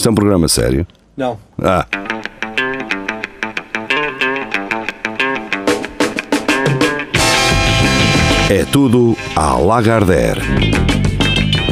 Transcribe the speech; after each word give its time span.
Isto 0.00 0.08
é 0.08 0.12
um 0.12 0.14
programa 0.14 0.48
sério? 0.48 0.86
Não. 1.14 1.38
Ah. 1.62 1.86
É 8.48 8.64
tudo 8.72 9.14
à 9.36 9.58
Lagardère. 9.58 10.40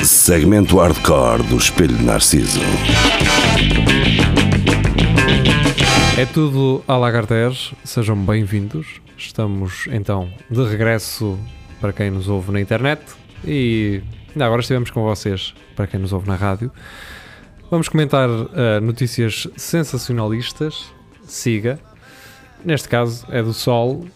Segmento 0.04 0.77
hardcore 0.77 1.43
do 1.45 1.56
Espelho 1.56 1.96
de 1.96 2.04
Narciso. 2.04 2.61
É 6.19 6.27
tudo 6.27 6.85
à 6.87 6.99
Lagardère, 6.99 7.57
sejam 7.83 8.15
bem-vindos. 8.15 9.01
Estamos 9.17 9.89
então 9.91 10.29
de 10.51 10.63
regresso 10.65 11.39
para 11.81 11.95
quem 11.95 12.11
nos 12.11 12.29
ouve 12.29 12.53
na 12.53 12.61
internet 12.61 13.01
e 13.43 14.03
ainda 14.35 14.45
agora 14.45 14.61
estivemos 14.61 14.91
com 14.91 15.03
vocês 15.03 15.55
para 15.75 15.87
quem 15.87 15.99
nos 15.99 16.13
ouve 16.13 16.29
na 16.29 16.35
rádio. 16.35 16.71
Vamos 17.71 17.89
comentar 17.89 18.30
uh, 18.30 18.80
notícias 18.80 19.46
sensacionalistas. 19.57 20.86
Siga. 21.25 21.79
Neste 22.64 22.89
caso 22.89 23.27
é 23.29 23.43
do 23.43 23.53
Sol. 23.53 24.07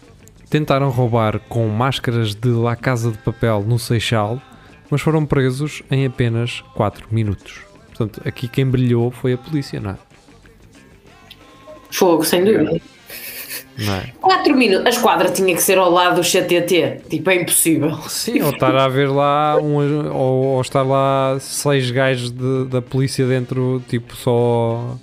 Tentaram 0.48 0.88
roubar 0.88 1.38
com 1.48 1.68
máscaras 1.68 2.34
de 2.34 2.48
La 2.48 2.76
Casa 2.76 3.10
de 3.10 3.18
Papel 3.18 3.62
no 3.66 3.78
Seixal, 3.78 4.40
mas 4.90 5.00
foram 5.00 5.24
presos 5.26 5.82
em 5.90 6.06
apenas 6.06 6.62
4 6.74 7.08
minutos. 7.10 7.60
Portanto, 7.88 8.22
aqui 8.26 8.48
quem 8.48 8.66
brilhou 8.66 9.10
foi 9.10 9.34
a 9.34 9.38
polícia, 9.38 9.80
não 9.80 9.90
é? 9.90 9.98
Fogo, 11.90 12.24
sem 12.24 12.44
dúvida. 12.44 12.80
É? 13.78 14.10
4 14.20 14.54
minutos. 14.56 14.86
A 14.86 14.90
esquadra 14.90 15.30
tinha 15.30 15.54
que 15.54 15.62
ser 15.62 15.78
ao 15.78 15.90
lado 15.90 16.16
do 16.16 16.22
CTT. 16.24 17.02
Tipo, 17.08 17.30
é 17.30 17.34
impossível. 17.42 17.96
Sim, 18.08 18.42
ou 18.42 18.50
estar 18.50 18.74
a 18.76 18.88
ver 18.88 19.08
lá 19.10 19.56
um, 19.60 20.08
ou, 20.12 20.44
ou 20.54 20.60
estar 20.60 20.82
lá 20.82 21.36
seis 21.40 21.90
gajos 21.90 22.30
de- 22.30 22.64
da 22.66 22.80
polícia 22.82 23.26
dentro, 23.26 23.82
tipo, 23.88 24.14
só 24.16 24.96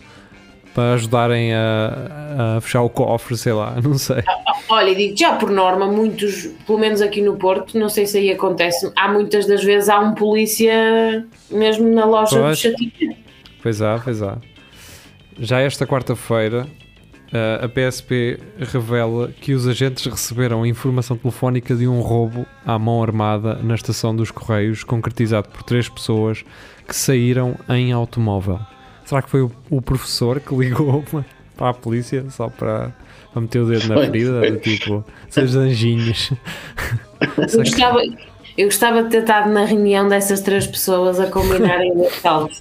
para 0.74 0.94
ajudarem 0.94 1.52
a, 1.54 2.56
a 2.58 2.62
fechar 2.62 2.82
o 2.84 2.90
cofre, 2.90 3.36
sei 3.36 3.52
lá, 3.54 3.76
não 3.84 3.98
sei. 3.98 4.24
Olha, 4.70 4.94
digo 4.96 5.18
já 5.18 5.34
por 5.36 5.50
norma, 5.50 5.88
muitos, 5.88 6.46
pelo 6.66 6.78
menos 6.78 7.02
aqui 7.02 7.22
no 7.22 7.36
Porto, 7.38 7.78
não 7.78 7.90
sei 7.90 8.06
se 8.06 8.20
aí 8.20 8.32
acontece, 8.32 8.90
há 8.96 9.12
muitas 9.12 9.48
das 9.48 9.64
vezes 9.64 9.90
há 9.90 10.00
um 10.00 10.14
polícia 10.14 11.26
mesmo 11.50 11.90
na 11.90 12.06
loja 12.06 12.36
do 12.38 12.44
Pois. 12.44 12.60
CTT. 12.62 13.16
Pois 13.64 13.82
há, 13.82 14.00
pois 14.02 14.22
há. 14.22 14.38
Já 15.40 15.60
esta 15.60 15.88
quarta-feira, 15.88 16.68
eh, 17.32 17.60
a 17.64 17.70
PSP 17.70 18.40
revela 18.60 19.32
que 19.40 19.54
os 19.54 19.68
agentes 19.68 20.06
receberam 20.06 20.66
informação 20.66 21.16
telefónica 21.16 21.76
de 21.76 21.88
um 21.88 22.02
roubo 22.02 22.46
à 22.66 22.80
mão 22.80 23.04
armada 23.04 23.56
na 23.56 23.76
estação 23.76 24.16
dos 24.16 24.32
Correios, 24.32 24.84
concretizado 24.84 25.50
por 25.50 25.62
três 25.62 25.88
pessoas 25.88 26.44
que 26.88 26.96
saíram 26.96 27.56
em 27.70 27.92
automóvel. 27.92 28.60
Será 29.06 29.22
que 29.22 29.30
foi 29.30 29.42
o, 29.42 29.52
o 29.70 29.82
professor 29.82 30.40
que 30.40 30.56
ligou 30.56 31.04
para 31.56 31.70
a 31.70 31.74
polícia 31.74 32.26
só 32.32 32.50
para, 32.50 32.92
para 33.32 33.42
meter 33.42 33.60
o 33.60 33.68
dedo 33.68 33.88
na 33.88 34.02
ferida? 34.02 34.52
Do 34.52 34.58
tipo, 34.58 35.06
seus 35.30 35.56
anjinhos. 35.56 36.32
Eu 37.38 37.60
gostava, 37.60 38.00
eu 38.58 38.66
gostava 38.66 39.04
de 39.04 39.10
ter 39.10 39.20
estado 39.20 39.52
na 39.52 39.66
reunião 39.66 40.08
dessas 40.08 40.42
três 40.42 40.66
pessoas 40.66 41.20
a 41.20 41.28
combinarem 41.28 41.92
o 41.96 42.08
assalto. 42.08 42.56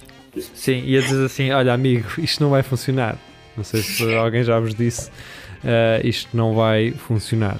Sim, 0.53 0.83
ia 0.85 1.01
dizer 1.01 1.25
assim: 1.25 1.51
olha, 1.51 1.73
amigo, 1.73 2.07
isto 2.19 2.43
não 2.43 2.51
vai 2.51 2.61
funcionar. 2.61 3.17
Não 3.59 3.63
sei 3.65 3.81
se 3.81 4.15
alguém 4.15 4.43
já 4.43 4.57
vos 4.59 4.73
disse, 4.73 5.11
eh, 5.63 6.01
isto 6.03 6.29
não 6.35 6.55
vai 6.55 6.91
funcionar. 6.91 7.59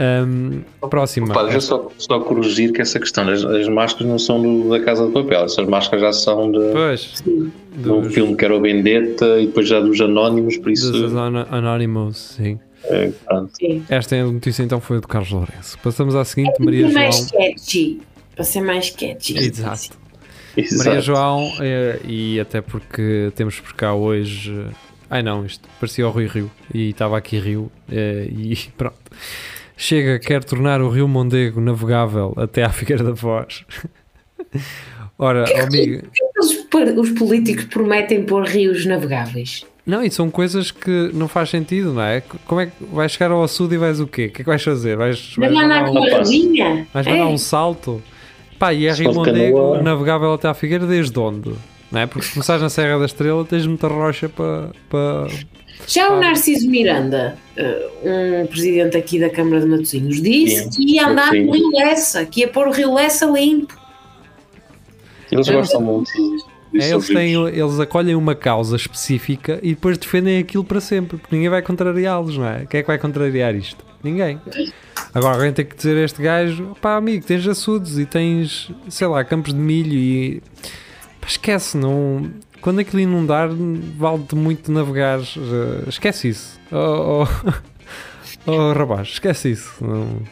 Ahm, 0.00 0.62
próxima. 0.88 1.34
Eu 1.52 1.60
só, 1.60 1.90
só 1.98 2.18
corrigir 2.20 2.72
que 2.72 2.80
essa 2.80 2.98
questão, 2.98 3.28
as, 3.28 3.44
as 3.44 3.68
máscaras 3.68 4.08
não 4.08 4.18
são 4.18 4.40
do- 4.40 4.70
da 4.70 4.80
Casa 4.80 5.06
de 5.06 5.12
Papel, 5.12 5.44
essas 5.44 5.66
máscaras 5.68 6.00
já 6.02 6.12
são 6.12 6.50
de, 6.50 6.58
Pois, 6.72 7.22
de 7.24 7.90
um 7.90 8.00
dos, 8.00 8.14
filme 8.14 8.34
que 8.34 8.44
era 8.44 8.56
o 8.56 8.60
Vendetta 8.60 9.38
e 9.40 9.46
depois 9.46 9.68
já 9.68 9.80
dos 9.80 10.00
Anónimos, 10.00 10.56
por 10.56 10.70
isso. 10.72 10.90
dos 10.90 11.12
Anonymous, 11.14 12.16
sim. 12.36 12.58
é. 12.84 13.10
Sim. 13.52 13.84
Esta 13.88 14.16
é 14.16 14.20
a 14.22 14.24
notícia 14.24 14.62
então 14.62 14.80
foi 14.80 14.98
do 15.00 15.06
Carlos 15.06 15.30
Lourenço. 15.30 15.78
Passamos 15.82 16.14
à 16.14 16.24
seguinte: 16.24 16.54
Maria 16.58 16.84
Para 16.84 16.92
ser 16.92 16.98
mais 16.98 17.16
João. 17.16 17.26
sketchy. 17.26 18.00
Para 18.34 18.44
ser 18.44 18.60
mais 18.62 18.84
sketchy. 18.86 19.38
Exato. 19.38 19.90
Exato. 20.56 20.84
Maria 20.88 21.00
João, 21.02 21.52
eh, 21.60 22.00
e 22.06 22.40
até 22.40 22.60
porque 22.62 23.30
temos 23.36 23.60
por 23.60 23.74
cá 23.74 23.94
hoje. 23.94 24.64
Ai 25.12 25.22
não, 25.22 25.44
isto 25.44 25.68
parecia 25.78 26.08
o 26.08 26.10
Rui 26.10 26.26
Rio 26.26 26.50
e 26.72 26.88
estava 26.88 27.18
aqui 27.18 27.38
Rio 27.38 27.70
eh, 27.90 28.26
e 28.30 28.56
pronto. 28.78 28.96
Chega, 29.76 30.18
quer 30.18 30.42
tornar 30.42 30.80
o 30.80 30.88
Rio 30.88 31.06
Mondego 31.06 31.60
navegável 31.60 32.32
até 32.36 32.62
à 32.62 32.70
Figueira 32.70 33.04
da 33.04 33.14
Foz. 33.14 33.64
Ora, 35.18 35.44
ó 35.54 35.62
amigo, 35.66 36.06
Os, 36.40 36.54
par- 36.70 36.88
os 36.98 37.10
políticos 37.10 37.64
prometem 37.66 38.24
pôr 38.24 38.44
rios 38.44 38.86
navegáveis. 38.86 39.64
não, 39.86 40.02
e 40.02 40.10
são 40.10 40.30
coisas 40.30 40.70
que 40.70 41.10
não 41.12 41.28
faz 41.28 41.50
sentido, 41.50 41.92
não 41.92 42.02
é? 42.02 42.22
Como 42.46 42.60
é 42.60 42.66
que 42.66 42.72
vais 42.92 43.12
chegar 43.12 43.30
ao 43.30 43.42
açude 43.44 43.74
e 43.74 43.78
vais 43.78 44.00
o 44.00 44.06
quê? 44.06 44.26
O 44.26 44.30
que 44.30 44.40
é 44.42 44.44
que 44.44 44.50
vais 44.50 44.62
fazer? 44.62 44.96
Vais, 44.96 45.34
vais 45.36 45.36
Vai 45.36 45.50
lá 45.50 45.62
mandar 45.62 45.90
um, 45.90 45.94
vais 46.92 47.06
É. 47.06 47.10
mandar 47.10 47.26
um 47.26 47.38
salto? 47.38 48.02
Pá, 48.58 48.72
e 48.72 48.86
é 48.86 48.92
Rio 48.92 49.12
Mondego 49.14 49.82
navegável 49.82 50.32
até 50.32 50.48
à 50.48 50.54
Figueira 50.54 50.86
desde 50.86 51.16
onde? 51.18 51.52
Não 51.92 52.00
é? 52.00 52.06
Porque 52.06 52.26
se 52.26 52.32
começares 52.32 52.62
na 52.62 52.70
Serra 52.70 52.98
da 52.98 53.04
Estrela 53.04 53.44
tens 53.44 53.66
muita 53.66 53.86
rocha 53.86 54.28
para. 54.28 54.70
para 54.88 55.26
Já 55.86 56.06
Ah. 56.06 56.12
o 56.14 56.20
Narciso 56.20 56.68
Miranda, 56.70 57.36
eh, 57.56 58.42
um 58.42 58.46
presidente 58.46 58.96
aqui 58.96 59.18
da 59.20 59.28
Câmara 59.28 59.60
de 59.60 59.66
Matosinhos, 59.66 60.20
disse 60.22 60.64
Sim, 60.64 60.70
que 60.70 60.92
ia 60.94 61.06
andar 61.06 61.32
no 61.34 61.52
Rio 61.52 61.70
Lessa, 61.70 62.24
que 62.24 62.40
ia 62.40 62.48
pôr 62.48 62.66
o 62.68 62.72
Rio 62.72 62.94
Lessa 62.94 63.26
limpo. 63.26 63.76
Eles 65.30 65.48
gostam 65.48 65.80
muito. 65.80 66.10
É, 66.74 66.90
eles, 66.90 67.06
têm, 67.06 67.34
eles 67.34 67.78
acolhem 67.78 68.14
uma 68.14 68.34
causa 68.34 68.76
específica 68.76 69.58
e 69.62 69.74
depois 69.74 69.98
defendem 69.98 70.38
aquilo 70.38 70.64
para 70.64 70.80
sempre, 70.80 71.18
porque 71.18 71.34
ninguém 71.36 71.50
vai 71.50 71.60
contrariá-los, 71.60 72.38
não 72.38 72.46
é? 72.48 72.64
Quem 72.64 72.80
é 72.80 72.82
que 72.82 72.86
vai 72.86 72.96
contrariar 72.98 73.54
isto? 73.54 73.84
Ninguém. 74.02 74.40
Agora 75.14 75.34
alguém 75.34 75.52
tem 75.52 75.66
que 75.66 75.76
dizer 75.76 75.96
a 75.98 76.04
este 76.04 76.22
gajo: 76.22 76.74
pá, 76.80 76.96
amigo, 76.96 77.24
tens 77.26 77.46
açudes 77.46 77.98
e 77.98 78.06
tens, 78.06 78.70
sei 78.88 79.06
lá, 79.06 79.22
campos 79.22 79.52
de 79.52 79.60
milho 79.60 79.92
e. 79.94 80.42
Esquece, 81.26 81.76
não. 81.76 82.30
Quando 82.60 82.78
aquilo 82.80 83.00
inundar, 83.00 83.48
vale-te 83.98 84.34
muito 84.36 84.70
navegar. 84.70 85.20
Esquece 85.88 86.28
isso. 86.28 86.60
Oh, 86.70 87.24
oh, 87.24 87.52
oh 88.50 88.72
rapaz, 88.72 89.08
esquece 89.08 89.50
isso. 89.52 89.72
Não- 89.80 90.22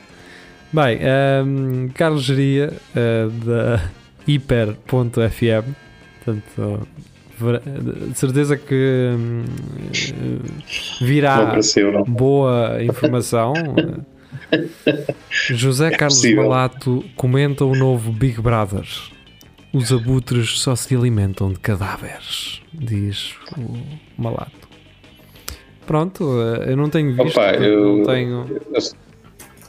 Bem, 0.72 0.98
ehm, 1.00 1.88
Carlos 1.94 2.22
Geria, 2.22 2.72
eh, 2.94 3.26
da 3.44 3.82
hiper.fm, 4.24 5.74
portanto, 6.24 6.86
ver- 7.36 7.60
de 8.12 8.16
certeza 8.16 8.56
que 8.56 9.10
hum, 9.18 9.42
eh, 9.92 11.04
virá 11.04 11.34
apareceu, 11.48 12.04
boa 12.04 12.80
informação. 12.84 13.52
José 15.28 15.90
Carlos 15.90 16.18
possível. 16.18 16.44
Malato 16.44 17.04
comenta 17.16 17.64
o 17.64 17.74
novo 17.74 18.12
Big 18.12 18.40
Brother. 18.40 18.86
Os 19.72 19.92
abutres 19.92 20.58
só 20.60 20.74
se 20.74 20.94
alimentam 20.96 21.52
de 21.52 21.60
cadáveres, 21.60 22.60
diz 22.72 23.34
o 23.56 24.20
Malato. 24.20 24.68
Pronto, 25.86 26.24
eh, 26.42 26.72
eu 26.72 26.76
não 26.76 26.88
tenho 26.90 27.14
visto, 27.14 27.36
Opa, 27.38 27.52
eu- 27.54 27.98
não 27.98 28.04
tenho. 28.04 28.46
Eu, 28.74 28.80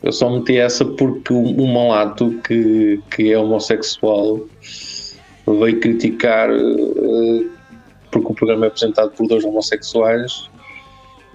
eu 0.03 0.11
só 0.11 0.29
meti 0.29 0.57
essa 0.57 0.83
porque 0.85 1.31
o, 1.33 1.39
o 1.43 1.67
Malato, 1.71 2.31
que, 2.43 2.99
que 3.15 3.31
é 3.31 3.37
homossexual, 3.37 4.39
veio 5.47 5.79
criticar 5.79 6.49
eh, 6.51 7.45
porque 8.11 8.27
o 8.31 8.33
programa 8.35 8.65
é 8.65 8.67
apresentado 8.69 9.11
por 9.11 9.27
dois 9.27 9.43
homossexuais 9.43 10.49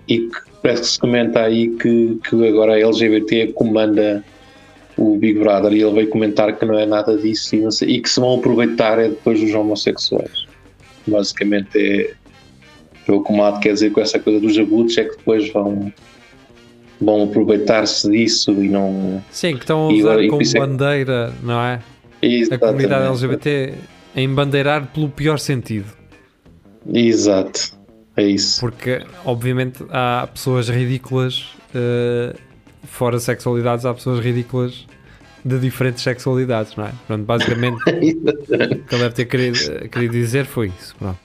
e 0.08 0.18
que 0.20 0.36
parece 0.62 0.82
que 0.82 0.88
se 0.88 0.98
comenta 0.98 1.40
aí 1.42 1.68
que, 1.76 2.18
que 2.28 2.48
agora 2.48 2.74
a 2.74 2.78
LGBT 2.80 3.52
comanda 3.54 4.24
o 4.96 5.16
Big 5.18 5.38
Brother 5.38 5.72
e 5.72 5.82
ele 5.82 5.92
veio 5.92 6.08
comentar 6.08 6.56
que 6.58 6.64
não 6.64 6.78
é 6.78 6.86
nada 6.86 7.16
disso 7.16 7.54
e, 7.54 7.70
sei- 7.72 7.88
e 7.96 8.00
que 8.00 8.08
se 8.08 8.18
vão 8.20 8.34
aproveitar 8.38 8.98
é 8.98 9.08
depois 9.08 9.40
dos 9.40 9.52
homossexuais. 9.54 10.46
Basicamente 11.06 11.76
é, 11.78 12.14
é 13.08 13.12
o 13.12 13.22
que 13.22 13.32
o 13.32 13.36
Malato 13.36 13.60
quer 13.60 13.74
dizer 13.74 13.90
com 13.92 14.00
essa 14.00 14.18
coisa 14.18 14.40
dos 14.40 14.58
abutres 14.58 14.96
é 14.98 15.04
que 15.04 15.16
depois 15.16 15.52
vão 15.52 15.92
vão 16.98 17.24
aproveitar-se 17.24 18.10
disso 18.10 18.52
e 18.52 18.68
não. 18.70 19.22
Sim, 19.30 19.54
que 19.56 19.60
estão 19.64 19.88
a 19.88 19.92
E 19.92 20.00
usar 20.02 20.22
e 20.22 20.28
como 20.28 20.40
é 20.40 20.44
que- 20.46 20.58
bandeira, 20.58 21.32
não 21.42 21.60
é? 21.60 21.80
A 22.50 22.58
comunidade 22.58 23.06
LGBT 23.06 23.74
em 24.16 24.28
bandeirar 24.34 24.86
pelo 24.94 25.10
pior 25.10 25.38
sentido. 25.38 25.86
Exato, 26.92 27.76
é 28.16 28.22
isso. 28.24 28.58
Porque, 28.60 29.02
obviamente, 29.24 29.84
há 29.90 30.26
pessoas 30.32 30.68
ridículas, 30.68 31.46
eh, 31.74 32.34
fora 32.86 33.18
sexualidades, 33.18 33.84
há 33.84 33.92
pessoas 33.92 34.24
ridículas 34.24 34.86
de 35.44 35.58
diferentes 35.60 36.02
sexualidades, 36.02 36.74
não 36.74 36.86
é? 36.86 36.92
Pronto, 37.06 37.24
basicamente, 37.24 37.76
o 37.82 37.84
que 37.84 37.96
ele 37.96 38.86
deve 38.90 39.10
ter 39.10 39.24
querido, 39.26 39.88
querido 39.88 40.12
dizer 40.12 40.44
foi 40.44 40.68
isso. 40.68 40.96
Pronto. 40.96 41.18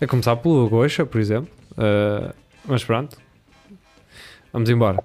A 0.00 0.06
começar 0.06 0.36
pelo 0.36 0.68
Goxa, 0.68 1.06
por 1.06 1.20
exemplo. 1.20 1.48
Eh, 1.78 2.32
mas 2.66 2.84
pronto. 2.84 3.16
Vamos 4.52 4.68
embora. 4.68 5.02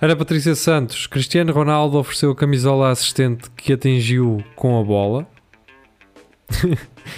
Ana 0.00 0.14
Patrícia 0.14 0.54
Santos, 0.54 1.06
Cristiano 1.06 1.52
Ronaldo 1.52 1.98
ofereceu 1.98 2.30
a 2.30 2.36
camisola 2.36 2.88
à 2.88 2.90
assistente 2.90 3.50
que 3.56 3.72
atingiu 3.72 4.42
com 4.54 4.80
a 4.80 4.84
bola. 4.84 5.26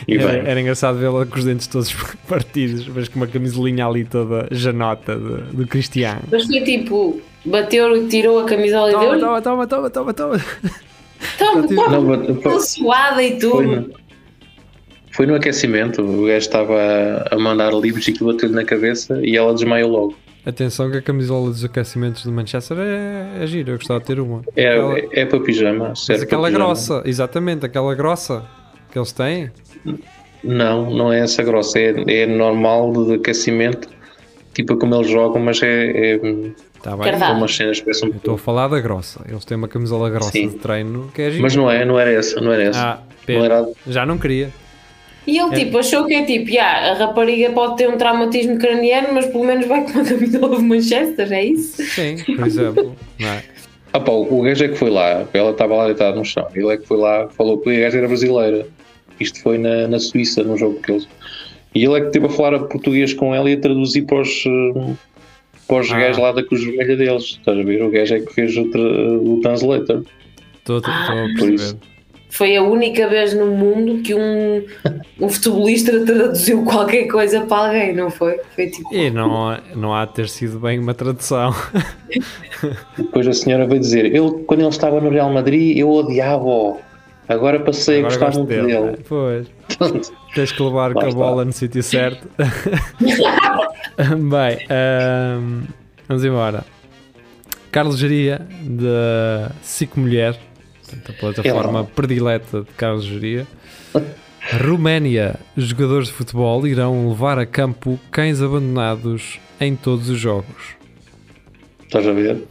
E 0.09 0.17
Era, 0.17 0.33
era 0.33 0.61
engraçado 0.61 0.99
vê-la 0.99 1.27
com 1.27 1.39
os 1.39 1.45
dentes 1.45 1.67
todos 1.67 1.93
partidos, 2.27 2.89
mas 2.89 3.09
com 3.09 3.17
uma 3.17 3.27
camisolinha 3.27 3.87
ali 3.87 4.05
toda 4.05 4.49
janota 4.51 5.17
do 5.17 5.67
Cristiano. 5.67 6.23
Mas 6.31 6.47
foi 6.47 6.63
tipo, 6.63 7.21
bateu 7.45 7.97
e 7.97 8.09
tirou 8.09 8.41
a 8.41 8.45
camisola 8.45 8.91
e 8.91 8.93
Toma, 8.93 9.05
deu-lhe. 9.05 9.21
toma, 9.21 9.41
toma, 9.43 9.67
toma, 9.67 9.91
toma, 9.91 10.15
toma. 10.15 10.41
Toma, 11.39 11.69
toma, 11.69 11.89
não, 11.89 12.03
mas 12.03 12.43
toda 12.43 12.61
suada 12.61 13.23
e 13.23 13.31
foi, 13.31 13.39
tudo. 13.39 13.63
no, 13.63 13.91
foi 15.13 15.27
no 15.27 15.35
aquecimento. 15.35 16.01
O 16.03 16.23
gajo 16.27 16.37
estava 16.39 16.75
a, 17.31 17.35
a 17.35 17.39
mandar 17.39 17.73
livros 17.75 18.07
e 18.09 18.11
aquilo 18.13 18.33
bateu-lhe 18.33 18.55
na 18.55 18.65
cabeça 18.65 19.21
e 19.23 19.37
ela 19.37 19.53
desmaiou 19.53 19.91
logo. 19.91 20.15
Atenção 20.47 20.91
que 20.91 20.97
a 20.97 21.03
camisola 21.03 21.51
dos 21.51 21.63
aquecimentos 21.63 22.25
do 22.25 22.33
Manchester 22.33 22.79
é, 22.79 23.43
é 23.43 23.47
gira, 23.47 23.73
eu 23.73 23.77
gostava 23.77 24.01
de 24.01 24.07
ter 24.07 24.19
uma. 24.19 24.43
É, 24.57 24.69
Aquela- 24.71 24.99
é, 24.99 25.09
é 25.13 25.27
para 25.27 25.41
pijama. 25.41 25.89
mas 25.89 26.09
aquela 26.23 26.47
pijama. 26.49 26.65
grossa, 26.65 27.03
exatamente, 27.05 27.67
aquela 27.67 27.95
grossa 27.95 28.43
que 28.91 28.99
eles 28.99 29.13
têm. 29.13 29.51
Não, 30.43 30.91
não 30.91 31.13
é 31.13 31.21
essa 31.21 31.43
grossa. 31.43 31.79
É, 31.79 31.93
é 32.23 32.27
normal 32.27 32.91
de 33.05 33.15
aquecimento, 33.17 33.87
tipo 34.55 34.75
como 34.79 34.95
eles 34.95 35.11
jogam, 35.11 35.43
mas 35.43 35.63
é, 35.63 36.15
é 36.15 36.21
Tá 36.83 36.97
bem? 36.97 37.13
Umas 37.15 37.55
cenas 37.55 37.81
que 37.81 37.91
Eu 37.91 37.93
estou 37.93 38.35
a 38.35 38.39
falar 38.39 38.69
da 38.69 38.81
grossa. 38.81 39.21
Eles 39.29 39.45
têm 39.45 39.57
uma 39.57 39.69
camisola 39.69 40.09
grossa 40.09 40.33
Sim. 40.33 40.49
de 40.49 40.55
treino 40.57 41.11
que 41.15 41.23
é. 41.23 41.31
Mas 41.39 41.55
não 41.55 41.71
é, 41.71 41.85
não 41.85 41.99
era 41.99 42.11
essa, 42.11 42.41
não 42.41 42.53
era 42.53 42.63
essa. 42.63 42.81
Ah, 42.83 42.99
não 43.29 43.45
era 43.45 43.69
Já 43.87 44.07
não 44.07 44.17
queria. 44.19 44.51
E 45.27 45.39
ele 45.39 45.55
tipo 45.55 45.79
achou 45.79 46.07
que 46.07 46.15
é 46.15 46.25
tipo, 46.25 46.51
"Ya, 46.51 46.93
a 46.93 46.95
rapariga 46.95 47.51
pode 47.51 47.77
ter 47.77 47.89
um 47.89 47.97
traumatismo 47.99 48.59
craniano, 48.59 49.09
mas 49.13 49.27
pelo 49.27 49.45
menos 49.45 49.67
vai 49.67 49.85
com 49.85 49.91
uma 49.93 50.05
camisola 50.09 50.57
de 50.57 50.63
Manchester, 50.65 51.33
é 51.33 51.45
isso? 51.45 51.83
Sim, 51.83 52.17
por 52.37 52.47
exemplo. 52.47 52.97
não 53.19 53.29
é? 53.29 53.45
Ah 53.93 54.01
pá, 54.01 54.13
o 54.13 54.41
gajo 54.43 54.65
é 54.65 54.69
que 54.69 54.77
foi 54.77 54.89
lá, 54.89 55.27
ela 55.33 55.51
estava 55.51 55.75
lá 55.75 55.85
deitada 55.87 56.17
no 56.17 56.25
chão, 56.25 56.47
ele 56.55 56.73
é 56.73 56.77
que 56.77 56.87
foi 56.87 56.97
lá, 56.97 57.29
falou 57.29 57.59
que 57.59 57.69
a 57.71 57.81
gaja 57.81 57.99
era 57.99 58.07
brasileira. 58.09 58.67
Isto 59.19 59.43
foi 59.43 59.59
na, 59.59 59.87
na 59.89 59.99
Suíça, 59.99 60.43
no 60.43 60.57
jogo 60.57 60.81
que 60.81 60.93
eles. 60.93 61.09
E 61.75 61.85
ele 61.85 61.95
é 61.97 62.01
que 62.01 62.07
esteve 62.07 62.27
a 62.27 62.29
falar 62.31 62.59
português 62.61 63.13
com 63.13 63.35
ela 63.35 63.51
e 63.51 63.55
a 63.55 63.61
traduzir 63.61 64.03
para 64.03 64.21
os, 64.23 64.45
eh, 64.47 64.95
para 65.75 65.81
os 65.81 65.91
Ah. 65.93 65.99
gajos 65.99 66.19
lá 66.19 66.33
da 66.33 66.43
Cruz 66.43 66.65
Vermelha 66.65 66.97
deles. 66.97 67.23
Estás 67.25 67.59
a 67.59 67.63
ver? 67.63 67.83
O 67.83 67.91
gajo 67.91 68.15
é 68.15 68.21
que 68.21 68.35
fez 68.35 68.57
o, 68.57 68.71
tra- 68.71 68.81
o 68.81 69.41
translator. 69.43 70.03
Estou 70.59 70.79
a 70.79 70.81
perceber. 71.39 71.77
Foi 72.33 72.57
a 72.57 72.63
única 72.63 73.09
vez 73.09 73.35
no 73.35 73.47
mundo 73.47 74.03
que 74.03 74.15
um, 74.15 74.65
um 75.21 75.29
futebolista 75.29 75.99
traduziu 76.07 76.63
qualquer 76.65 77.09
coisa 77.09 77.41
para 77.41 77.67
alguém, 77.67 77.93
não 77.95 78.09
foi? 78.09 78.39
Foi 78.55 78.69
tipo, 78.69 78.95
E 78.95 79.11
não, 79.11 79.59
não 79.75 79.93
há 79.95 80.05
de 80.05 80.15
ter 80.15 80.29
sido 80.29 80.61
bem 80.61 80.79
uma 80.79 80.95
tradução. 80.95 81.53
Depois 82.97 83.27
a 83.27 83.33
senhora 83.33 83.67
veio 83.67 83.81
dizer: 83.81 84.05
ele, 84.07 84.31
quando 84.47 84.61
ele 84.61 84.69
estava 84.69 85.01
no 85.01 85.11
Real 85.11 85.33
Madrid, 85.33 85.77
eu 85.77 85.91
odiava-o. 85.91 86.79
Agora 87.29 87.61
passei 87.61 87.99
Agora 88.01 88.15
a 88.15 88.19
gostar 88.19 88.39
muito 88.39 88.49
dele. 88.49 88.67
dele. 88.67 88.99
Pois. 89.09 89.47
Tens 90.35 90.53
que 90.53 90.63
levar 90.63 90.93
com 90.95 91.01
a 91.07 91.11
bola 91.11 91.45
no 91.45 91.53
sítio 91.53 91.83
certo. 91.83 92.29
Bem, 93.99 94.67
ahm, 94.71 95.65
vamos 96.09 96.25
embora. 96.25 96.65
Carlos 97.71 97.99
Geria, 97.99 98.47
da 98.65 99.53
Cico 99.63 100.01
Mulher, 100.01 100.39
a 101.09 101.13
plataforma 101.13 101.81
Hello. 101.81 101.91
predileta 101.95 102.63
de 102.63 102.71
Carlos 102.77 103.05
Geria. 103.05 103.47
Roménia, 104.65 105.37
jogadores 105.57 106.09
de 106.09 106.15
futebol 106.15 106.67
irão 106.67 107.09
levar 107.11 107.39
a 107.39 107.47
campo 107.47 108.01
cães 108.11 108.41
abandonados 108.43 109.39
em 109.61 109.77
todos 109.77 110.09
os 110.09 110.19
jogos. 110.19 110.75
Estás 111.85 112.07
a 112.09 112.13
ver? 112.13 112.43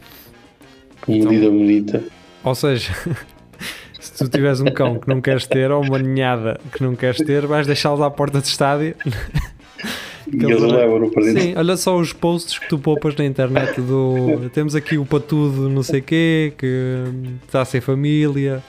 Então- 1.08 1.30
Medida 1.32 1.50
bonita. 1.50 2.02
Ou 2.44 2.54
seja, 2.54 2.94
se 4.00 4.16
tu 4.24 4.28
tiveres 4.30 4.60
um 4.60 4.66
cão 4.66 4.98
que 4.98 5.08
não 5.08 5.20
queres 5.20 5.46
ter 5.46 5.70
ou 5.70 5.82
uma 5.82 5.98
ninhada 5.98 6.58
que 6.72 6.82
não 6.82 6.94
queres 6.96 7.18
ter, 7.18 7.46
vais 7.46 7.66
deixá-los 7.66 8.00
à 8.00 8.10
porta 8.10 8.40
de 8.40 8.46
estádio. 8.46 8.94
Eles 10.32 10.44
Aqueles- 10.44 10.72
levam. 10.72 11.10
Sim, 11.22 11.54
olha 11.56 11.76
só 11.76 11.96
os 11.98 12.12
posts 12.12 12.58
que 12.58 12.68
tu 12.68 12.78
poupas 12.78 13.14
na 13.16 13.24
internet 13.24 13.80
do 13.80 14.48
temos 14.52 14.74
aqui 14.74 14.96
o 14.98 15.04
patudo 15.04 15.68
não 15.68 15.82
sei 15.82 16.00
quê, 16.00 16.52
que 16.56 17.04
está 17.46 17.64
sem 17.64 17.80
família. 17.80 18.62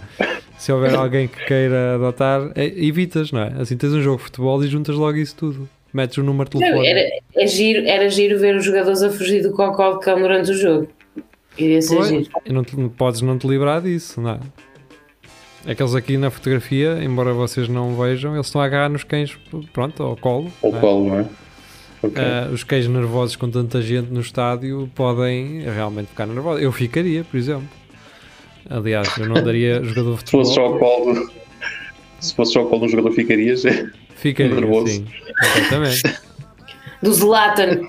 Se 0.58 0.72
houver 0.72 0.94
alguém 0.96 1.28
que 1.28 1.44
queira 1.46 1.96
adotar, 1.96 2.52
é, 2.56 2.66
evitas, 2.66 3.32
não 3.32 3.42
é? 3.42 3.54
Assim 3.60 3.76
tens 3.78 3.94
um 3.94 4.02
jogo 4.02 4.18
de 4.18 4.24
futebol 4.26 4.64
e 4.64 4.68
juntas 4.68 4.96
logo 4.96 5.18
isso 5.18 5.36
tudo. 5.36 5.68
Metes 5.94 6.18
o 6.18 6.24
número 6.24 6.50
de 6.50 6.56
não, 6.58 6.62
telefone. 6.62 6.88
era, 6.88 7.10
é 7.36 7.48
giro, 7.48 7.86
era 7.88 8.10
giro 8.10 8.40
ver 8.40 8.56
os 8.56 8.64
jogadores 8.64 9.02
a 9.02 9.10
fugir 9.10 9.42
do 9.44 9.52
cocó 9.52 9.94
de 9.94 10.00
cão 10.06 10.22
durante 10.22 10.52
o 10.52 10.54
jogo. 10.54 10.88
Iria 11.58 11.82
ser 11.82 11.96
Pois, 11.98 12.08
giro. 12.08 12.30
não 12.50 12.64
te- 12.64 12.76
podes 12.96 13.22
não 13.22 13.38
te 13.38 13.46
livrar 13.48 13.82
disso, 13.82 14.22
não 14.22 14.32
é? 14.32 14.40
Aqueles 15.72 15.94
aqui 15.94 16.18
na 16.18 16.32
fotografia, 16.32 16.98
embora 17.04 17.34
vocês 17.34 17.68
não 17.68 17.96
vejam, 17.96 18.34
eles 18.36 18.48
estão 18.48 18.62
a 18.62 18.66
agarrar 18.66 18.90
nos 18.90 19.04
cães, 19.04 19.38
pronto, 19.74 20.02
ao 20.02 20.16
colo. 20.16 20.52
Ou 20.62 20.72
não 20.72 20.78
é? 20.78 20.82
colo, 20.82 21.10
não 21.10 21.20
é? 21.20 21.26
Ok. 22.04 22.22
Ah, 22.24 22.50
os 22.52 22.64
cães 22.64 22.88
nervosos 22.88 23.36
com 23.36 23.50
tanta 23.50 23.82
gente 23.82 24.12
no 24.12 24.22
estádio 24.22 24.90
podem 24.96 25.62
realmente 25.62 26.08
ficar 26.08 26.26
nervosos. 26.26 26.62
Eu 26.64 26.72
ficaria, 26.72 27.24
por 27.24 27.38
exemplo. 27.38 27.68
Aliás, 28.70 29.08
eu 29.18 29.28
não 29.28 29.44
daria 29.44 29.82
jogador 29.86 30.18
de 30.24 30.26
Se 30.30 30.32
fosse 30.32 30.54
só 30.54 30.68
futebol. 30.70 31.02
o 31.02 31.04
colo. 31.04 31.14
do- 31.26 31.32
Se 32.20 32.36
fosse 32.36 32.54
só 32.54 32.64
o 32.64 32.68
colo 32.68 32.82
do 32.86 32.88
jogador, 32.90 33.12
ficarias. 33.14 33.64
Ficaria, 34.16 34.54
nervoso. 34.56 34.88
sim. 34.88 35.06
Completamente. 35.54 36.20
Do 37.02 37.14
Zlatan, 37.14 37.82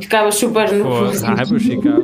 ficava 0.00 0.30
super 0.32 0.70
nervoso. 0.70 1.24
ah, 1.26 1.42
pois 1.48 1.62
ficava. 1.62 2.02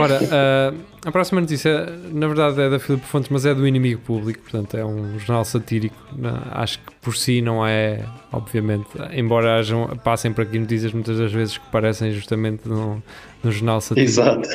Ora, 0.00 0.20
ah, 0.30 0.74
a 1.06 1.12
próxima 1.12 1.40
notícia, 1.40 1.86
na 2.12 2.26
verdade, 2.26 2.60
é 2.60 2.68
da 2.70 2.78
Filipe 2.78 3.06
Fontes, 3.06 3.28
mas 3.30 3.46
é 3.46 3.54
do 3.54 3.66
inimigo 3.66 4.00
público, 4.00 4.40
portanto, 4.40 4.76
é 4.76 4.84
um 4.84 5.18
jornal 5.18 5.44
satírico. 5.44 5.96
Não- 6.16 6.40
acho 6.50 6.78
que 6.80 6.92
por 7.00 7.16
si 7.16 7.40
não 7.40 7.66
é, 7.66 8.00
obviamente, 8.32 8.86
embora 9.12 9.58
hajam, 9.58 9.88
passem 10.04 10.32
por 10.32 10.42
aqui 10.42 10.58
notícias 10.58 10.92
muitas 10.92 11.18
das 11.18 11.32
vezes 11.32 11.58
que 11.58 11.66
parecem 11.70 12.12
justamente 12.12 12.68
num, 12.68 13.00
num 13.42 13.50
jornal 13.52 13.80
satírico. 13.80 14.10
Exato. 14.10 14.48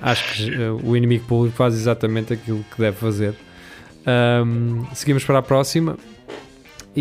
Acho 0.00 0.34
que 0.34 0.54
eh, 0.54 0.70
o 0.70 0.96
inimigo 0.96 1.24
público 1.26 1.56
faz 1.56 1.74
exatamente 1.74 2.32
aquilo 2.32 2.64
que 2.74 2.80
deve 2.80 2.96
fazer. 2.96 3.34
Ahm, 4.06 4.84
seguimos 4.94 5.24
para 5.24 5.38
a 5.38 5.42
próxima. 5.42 5.96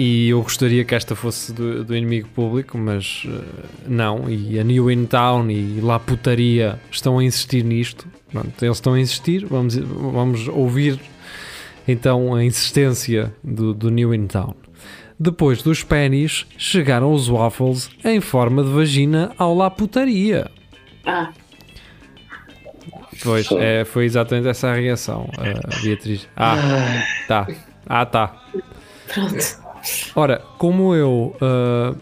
E 0.02 0.30
eu 0.30 0.42
gostaria 0.42 0.86
que 0.86 0.96
esta 0.96 1.14
fosse 1.14 1.52
do, 1.52 1.84
do 1.84 1.94
inimigo 1.94 2.30
público, 2.30 2.78
mas 2.78 3.24
eh, 3.28 3.66
não. 3.86 4.30
E 4.30 4.58
a 4.58 4.64
New 4.64 4.90
In 4.90 5.06
Town 5.06 5.52
e 5.52 5.82
La 5.82 6.00
Putaria 6.00 6.80
estão 6.90 7.20
a 7.20 7.24
insistir 7.26 7.66
nisto. 7.66 8.08
Pronto, 8.32 8.64
eles 8.64 8.78
estão 8.78 8.94
a 8.94 9.00
insistir. 9.02 9.46
Vamos, 9.46 9.76
vamos 9.76 10.48
ouvir 10.48 10.98
então 11.86 12.34
a 12.34 12.42
insistência 12.42 13.36
do, 13.44 13.74
do 13.74 13.90
New 13.90 14.16
In 14.16 14.28
Town. 14.28 14.56
Depois 15.20 15.62
dos 15.62 15.84
pennies, 15.84 16.48
chegaram 16.58 17.12
os 17.12 17.28
waffles 17.28 17.90
em 18.06 18.22
forma 18.22 18.64
de 18.64 18.70
vagina 18.70 19.34
ao 19.38 19.54
La 19.54 19.70
Putaria. 19.70 20.50
Ah, 21.06 21.34
Pois, 23.22 23.52
é, 23.52 23.84
foi 23.84 24.06
exatamente 24.06 24.48
essa 24.48 24.70
a 24.70 24.76
reação, 24.76 25.30
a 25.38 25.82
Beatriz. 25.82 26.26
Ah, 26.38 26.56
tá. 27.28 27.48
Ah, 27.86 28.06
tá. 28.06 28.34
pronto. 29.14 29.69
Ora, 30.16 30.42
como 30.58 30.94
eu. 30.94 31.36
ah, 31.42 31.96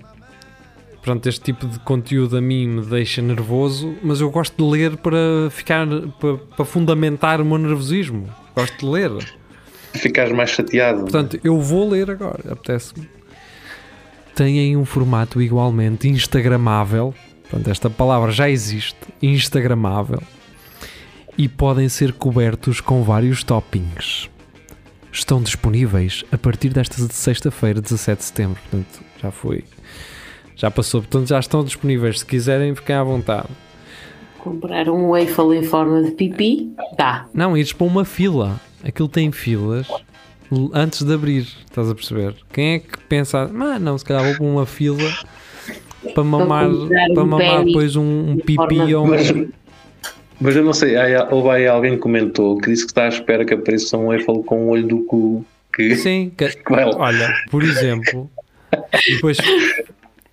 pronto, 1.02 1.28
este 1.28 1.42
tipo 1.42 1.68
de 1.68 1.80
conteúdo 1.80 2.38
a 2.38 2.42
mim 2.42 2.68
me 2.68 2.82
deixa 2.86 3.22
nervoso, 3.22 3.96
mas 4.04 4.20
eu 4.20 4.30
gosto 4.30 4.56
de 4.58 4.70
ler 4.70 4.98
para 4.98 5.50
ficar. 5.50 5.88
para, 6.20 6.38
para 6.38 6.66
fundamentar 6.66 7.42
o 7.42 7.46
meu 7.46 7.58
nervosismo. 7.58 8.28
Gosto 8.56 8.78
de 8.80 8.86
ler. 8.86 9.12
Ficares 9.94 10.32
mais 10.32 10.50
chateado. 10.50 11.02
Portanto, 11.02 11.40
eu 11.44 11.60
vou 11.60 11.90
ler 11.90 12.12
agora, 12.12 12.52
apetece-me. 12.52 13.08
Têm 14.36 14.78
um 14.78 14.86
formato 14.86 15.42
igualmente 15.42 16.08
instagramável. 16.08 17.14
Portanto, 17.44 17.70
esta 17.70 17.90
palavra 17.90 18.32
já 18.32 18.50
existe. 18.50 18.98
Instagramável. 19.22 20.22
E 21.38 21.48
podem 21.48 21.88
ser 21.90 22.14
cobertos 22.14 22.82
com 22.82 23.04
vários 23.04 23.44
toppings. 23.44 24.30
Estão 25.18 25.42
disponíveis 25.42 26.24
a 26.32 26.38
partir 26.38 26.70
desta 26.70 26.96
sexta-feira, 27.12 27.82
17 27.82 28.20
de 28.20 28.24
setembro. 28.24 28.62
Portanto, 28.62 29.04
já 29.20 29.32
foi. 29.32 29.64
Já 30.56 30.70
passou. 30.70 31.02
Portanto, 31.02 31.28
já 31.28 31.40
estão 31.40 31.64
disponíveis. 31.64 32.20
Se 32.20 32.26
quiserem, 32.26 32.76
fiquem 32.76 32.96
à 32.96 33.04
vontade. 33.04 33.48
Comprar 34.38 34.88
um 34.90 35.10
waffle 35.10 35.58
em 35.58 35.64
forma 35.64 36.04
de 36.04 36.12
pipi, 36.12 36.72
dá. 36.96 37.26
Não, 37.34 37.58
ires 37.58 37.74
para 37.74 37.88
uma 37.88 38.06
fila. 38.06 38.62
Aquilo 38.84 39.10
tem 39.10 39.32
filas 39.32 39.88
antes 40.72 41.02
de 41.02 41.12
abrir, 41.12 41.48
estás 41.66 41.90
a 41.90 41.96
perceber? 41.96 42.36
Quem 42.54 42.76
é 42.76 42.80
que 42.80 43.00
pensa, 43.10 43.50
ah, 43.52 43.80
não, 43.80 43.98
se 43.98 44.06
calhar 44.06 44.24
vou 44.24 44.36
para 44.36 44.46
uma 44.46 44.66
fila 44.68 45.12
para 46.14 46.24
mamar, 46.24 46.70
comprar 46.70 47.10
um 47.10 47.14
para 47.16 47.26
mamar 47.26 47.66
depois 47.66 47.96
um, 47.96 48.32
um 48.32 48.38
pipi 48.38 48.94
ou 48.94 49.08
um. 49.08 49.50
Mas, 50.40 50.56
eu 50.56 50.64
não 50.64 50.74
sei, 50.74 50.96
há- 50.96 51.28
houve 51.32 51.50
aí 51.50 51.68
alguém 51.68 51.94
que 51.94 52.00
comentou 52.00 52.58
que 52.58 52.70
disse 52.70 52.86
que 52.86 52.92
está 52.92 53.06
à 53.06 53.08
espera 53.10 53.44
que 53.44 53.54
apareça 53.54 53.98
um 53.98 54.14
Eiffel 54.14 54.44
com 54.44 54.66
o 54.66 54.70
olho 54.70 54.88
do 54.88 55.00
cu. 55.06 55.46
Que, 55.74 55.96
Sim, 55.96 56.32
que- 56.38 56.46
olha, 56.72 57.34
por 57.52 57.64
exemplo, 57.64 58.30
depois 59.10 59.38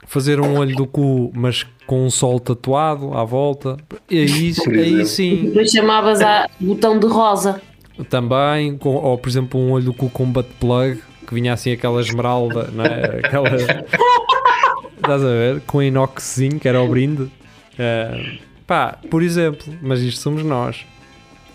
fazer 0.06 0.40
um 0.40 0.58
olho 0.58 0.74
do 0.76 0.86
cu, 0.86 1.30
mas 1.34 1.66
com 1.86 2.04
um 2.06 2.10
sol 2.10 2.38
tatuado 2.40 3.12
à 3.14 3.24
volta, 3.24 3.76
e 4.10 4.18
aí, 4.20 4.52
aí 4.98 5.06
sim, 5.06 5.46
Depois 5.46 5.70
chamavas 5.70 6.20
a 6.22 6.48
botão 6.60 6.98
de 6.98 7.06
rosa. 7.06 7.60
também, 8.08 8.76
com- 8.78 8.94
ou 8.96 9.18
por 9.18 9.28
exemplo, 9.28 9.58
um 9.60 9.72
olho 9.72 9.86
do 9.86 9.94
cu 9.94 10.08
com 10.10 10.24
butt 10.30 10.48
plug, 10.60 11.00
que 11.26 11.34
vinha 11.34 11.52
assim 11.52 11.72
aquela 11.72 12.00
esmeralda, 12.00 12.68
não 12.72 12.84
é? 12.84 13.20
Aquela. 13.24 13.48
Estás 14.96 15.22
a 15.22 15.26
ver? 15.28 15.60
Com 15.66 15.82
inoxzinho, 15.82 16.58
que 16.58 16.66
era 16.68 16.80
o 16.80 16.88
brinde. 16.88 17.22
Uh, 17.24 18.38
pá, 18.66 18.98
por 19.10 19.22
exemplo, 19.22 19.72
mas 19.82 20.00
isto 20.00 20.20
somos 20.20 20.42
nós. 20.42 20.84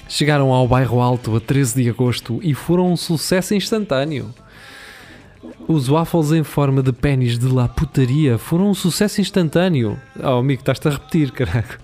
Chegaram 0.08 0.51
ao 0.51 0.68
bairro 0.68 1.00
Alto 1.00 1.36
a 1.36 1.39
13 1.39 1.84
de 1.84 1.89
agosto 1.89 2.39
e 2.42 2.54
foram 2.56 2.92
um 2.92 2.98
sucesso 2.98 3.54
instantâneo. 3.54 4.34
Os 5.68 5.88
waffles 5.88 6.32
em 6.32 6.44
forma 6.44 6.82
de 6.82 6.92
pênis 6.92 7.38
de 7.38 7.48
la 7.48 7.68
putaria 7.68 8.39
foram 8.39 8.72
um 8.72 8.74
sucesso 8.74 9.22
instantâneo. 9.22 10.00
Oh, 10.20 10.39
amigo, 10.39 10.62
estás-te 10.62 10.88
a 10.88 10.92
repetir, 10.92 11.32
caraca. 11.32 11.78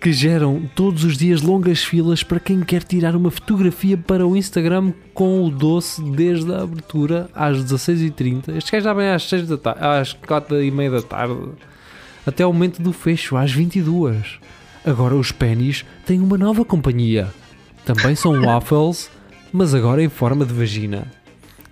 Que 0.00 0.12
geram 0.12 0.62
todos 0.74 1.04
os 1.04 1.16
dias 1.16 1.42
longas 1.42 1.82
filas 1.84 2.22
para 2.22 2.40
quem 2.40 2.60
quer 2.60 2.82
tirar 2.82 3.14
uma 3.14 3.30
fotografia 3.30 3.98
para 3.98 4.26
o 4.26 4.36
Instagram 4.36 4.92
com 5.12 5.44
o 5.44 5.50
doce 5.50 6.02
desde 6.02 6.52
a 6.52 6.62
abertura 6.62 7.28
às 7.34 7.58
16h30. 7.58 8.56
Estes 8.56 8.70
gajos 8.70 8.84
já 8.84 8.94
vêm 8.94 9.10
às, 9.10 9.28
6 9.28 9.48
da 9.48 9.58
tarde, 9.58 9.80
às 9.84 10.14
4h30 10.14 10.90
da 10.90 11.02
tarde 11.02 11.36
até 12.26 12.44
o 12.44 12.52
momento 12.52 12.82
do 12.82 12.92
fecho, 12.92 13.36
às 13.36 13.52
22 13.52 14.38
Agora 14.86 15.16
os 15.16 15.32
pennies 15.32 15.84
têm 16.06 16.20
uma 16.20 16.38
nova 16.38 16.64
companhia. 16.64 17.26
Também 17.84 18.14
são 18.14 18.38
waffles, 18.40 19.10
mas 19.52 19.74
agora 19.74 20.00
em 20.00 20.08
forma 20.08 20.46
de 20.46 20.54
vagina. 20.54 21.10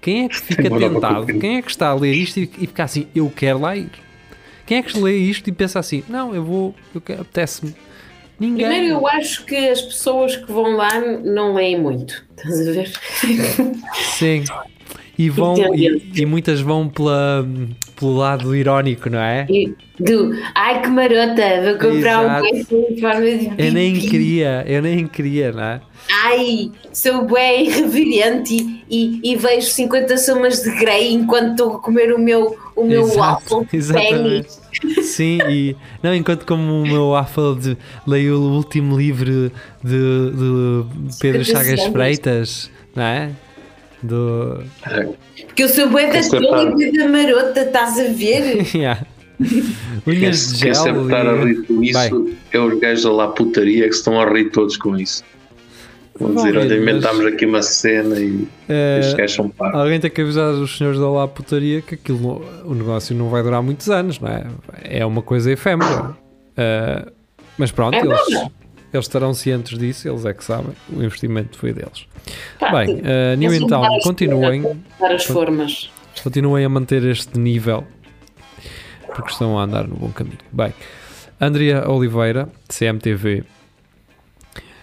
Quem 0.00 0.24
é 0.24 0.28
que 0.28 0.36
fica 0.36 0.68
tentado? 0.68 1.26
Quem 1.38 1.58
é 1.58 1.62
que 1.62 1.70
está 1.70 1.90
a 1.90 1.94
ler 1.94 2.12
isto 2.12 2.40
e, 2.40 2.42
e 2.58 2.66
fica 2.66 2.82
assim, 2.82 3.06
eu 3.14 3.30
quero 3.30 3.60
lá 3.60 3.76
ir? 3.76 3.90
Quem 4.66 4.78
é 4.78 4.82
que 4.82 4.98
lê 4.98 5.16
isto 5.16 5.48
e 5.48 5.52
pensa 5.52 5.78
assim, 5.78 6.02
não, 6.08 6.34
eu 6.34 6.44
vou, 6.44 6.74
eu 6.92 7.00
quero, 7.00 7.20
apetece-me. 7.20 7.72
Ninguém. 8.40 8.66
Primeiro, 8.66 8.94
eu 8.94 9.06
acho 9.06 9.44
que 9.44 9.54
as 9.54 9.80
pessoas 9.80 10.34
que 10.34 10.50
vão 10.50 10.74
lá 10.74 11.00
não 11.00 11.54
leem 11.54 11.80
muito. 11.80 12.24
Estás 12.36 12.68
a 12.68 12.72
ver? 12.72 12.92
Sim. 14.18 14.42
E, 15.16 15.30
vão, 15.30 15.54
e, 15.74 16.10
e, 16.14 16.26
muitas 16.26 16.60
vão 16.60 16.88
pela, 16.88 17.46
pelo 17.96 18.16
lado 18.16 18.54
irónico, 18.54 19.08
não 19.08 19.20
é? 19.20 19.46
E 19.48 19.72
do 19.98 20.36
ai 20.54 20.82
que 20.82 20.88
marota, 20.88 21.62
vou 21.62 21.92
comprar 21.92 22.24
Exato. 22.24 22.44
um 22.44 22.86
em 22.90 23.00
forma 23.00 23.20
de 23.20 23.50
Eu 23.56 23.72
nem 23.72 23.94
queria, 23.94 24.64
eu 24.66 24.82
nem 24.82 25.06
queria, 25.06 25.52
não 25.52 25.62
é? 25.62 25.80
Ai, 26.24 26.70
sou 26.92 27.24
bem 27.26 27.70
reverente 27.70 28.82
e, 28.90 29.20
e, 29.22 29.36
vejo 29.36 29.68
50 29.68 30.18
somas 30.18 30.62
de 30.62 30.70
Grey 30.78 31.12
enquanto 31.12 31.52
estou 31.52 31.76
a 31.76 31.78
comer 31.78 32.12
o 32.12 32.18
meu, 32.18 32.56
o 32.74 32.84
meu 32.84 33.02
Exato, 33.02 33.58
waffle 33.60 33.68
exatamente. 33.72 34.48
Sim, 35.02 35.38
e 35.48 35.76
não, 36.02 36.14
enquanto 36.14 36.44
como 36.44 36.82
o 36.82 36.86
meu 36.86 37.10
waffle 37.10 37.54
de, 37.58 37.78
leio 38.06 38.36
o 38.36 38.56
último 38.56 38.98
livro 38.98 39.50
de, 39.82 39.90
de 39.92 40.84
Pedro 41.20 41.44
Chagas 41.44 41.84
Freitas, 41.84 42.70
não 42.94 43.04
é? 43.04 43.30
Do... 44.04 44.62
Porque 45.46 45.62
eu 45.62 45.68
sou 45.68 45.88
bué 45.88 46.10
da 46.10 46.28
tola 46.28 46.74
e 46.78 46.92
da 46.92 47.08
marota, 47.08 47.60
estás 47.62 47.98
a 47.98 48.12
ver? 48.12 48.66
yeah. 48.76 49.00
Unhas 50.06 50.52
de 50.52 50.58
gel. 50.58 50.72
Quem 50.72 50.74
sempre 50.74 51.02
estar 51.04 51.26
a 51.26 51.44
rir 51.44 51.66
com 51.66 51.82
isso 51.82 51.92
Vai. 51.94 52.10
é 52.52 52.58
os 52.60 52.78
gajos 52.78 53.04
lá 53.04 53.28
putaria 53.28 53.88
que 53.88 53.94
estão 53.94 54.20
a 54.20 54.30
rir 54.30 54.50
todos 54.50 54.76
com 54.76 54.96
isso. 54.96 55.24
Vão 56.20 56.34
dizer, 56.34 56.56
olha, 56.56 56.76
inventámos 56.76 57.26
aqui 57.26 57.44
uma 57.44 57.62
cena 57.62 58.20
e 58.20 58.30
uh, 58.30 58.48
estes 59.00 59.14
gajos 59.14 59.36
são 59.36 59.48
pagos. 59.48 59.80
Alguém 59.80 59.98
tem 59.98 60.10
que 60.10 60.20
avisar 60.20 60.52
os 60.52 60.76
senhores 60.76 61.00
da 61.00 61.10
lá 61.10 61.26
putaria 61.26 61.80
que 61.82 61.94
aquilo, 61.94 62.44
o 62.64 62.74
negócio 62.74 63.16
não 63.16 63.30
vai 63.30 63.42
durar 63.42 63.62
muitos 63.62 63.88
anos, 63.90 64.20
não 64.20 64.28
é? 64.28 64.46
É 64.84 65.04
uma 65.04 65.22
coisa 65.22 65.50
efêmera. 65.50 66.10
Uh, 66.10 67.10
mas 67.58 67.72
pronto, 67.72 67.96
é 67.96 68.00
eles, 68.00 68.50
eles 68.96 69.06
estarão 69.06 69.34
cientes 69.34 69.78
disso, 69.78 70.08
eles 70.08 70.24
é 70.24 70.32
que 70.32 70.44
sabem. 70.44 70.72
O 70.92 71.02
investimento 71.02 71.58
foi 71.58 71.72
deles. 71.72 72.06
Tá, 72.58 72.70
Bem, 72.72 72.96
uh, 73.00 73.36
New 73.36 73.54
In 73.54 73.66
Town, 73.66 73.98
continuem. 74.02 74.82
As 75.00 75.24
formas. 75.24 75.90
Continuem 76.22 76.64
a 76.64 76.68
manter 76.68 77.04
este 77.04 77.38
nível 77.38 77.84
porque 79.14 79.30
estão 79.30 79.58
a 79.58 79.62
andar 79.62 79.86
no 79.86 79.96
bom 79.96 80.10
caminho. 80.10 80.38
Bem, 80.52 80.74
Andrea 81.40 81.88
Oliveira, 81.88 82.48
CMTV, 82.68 83.44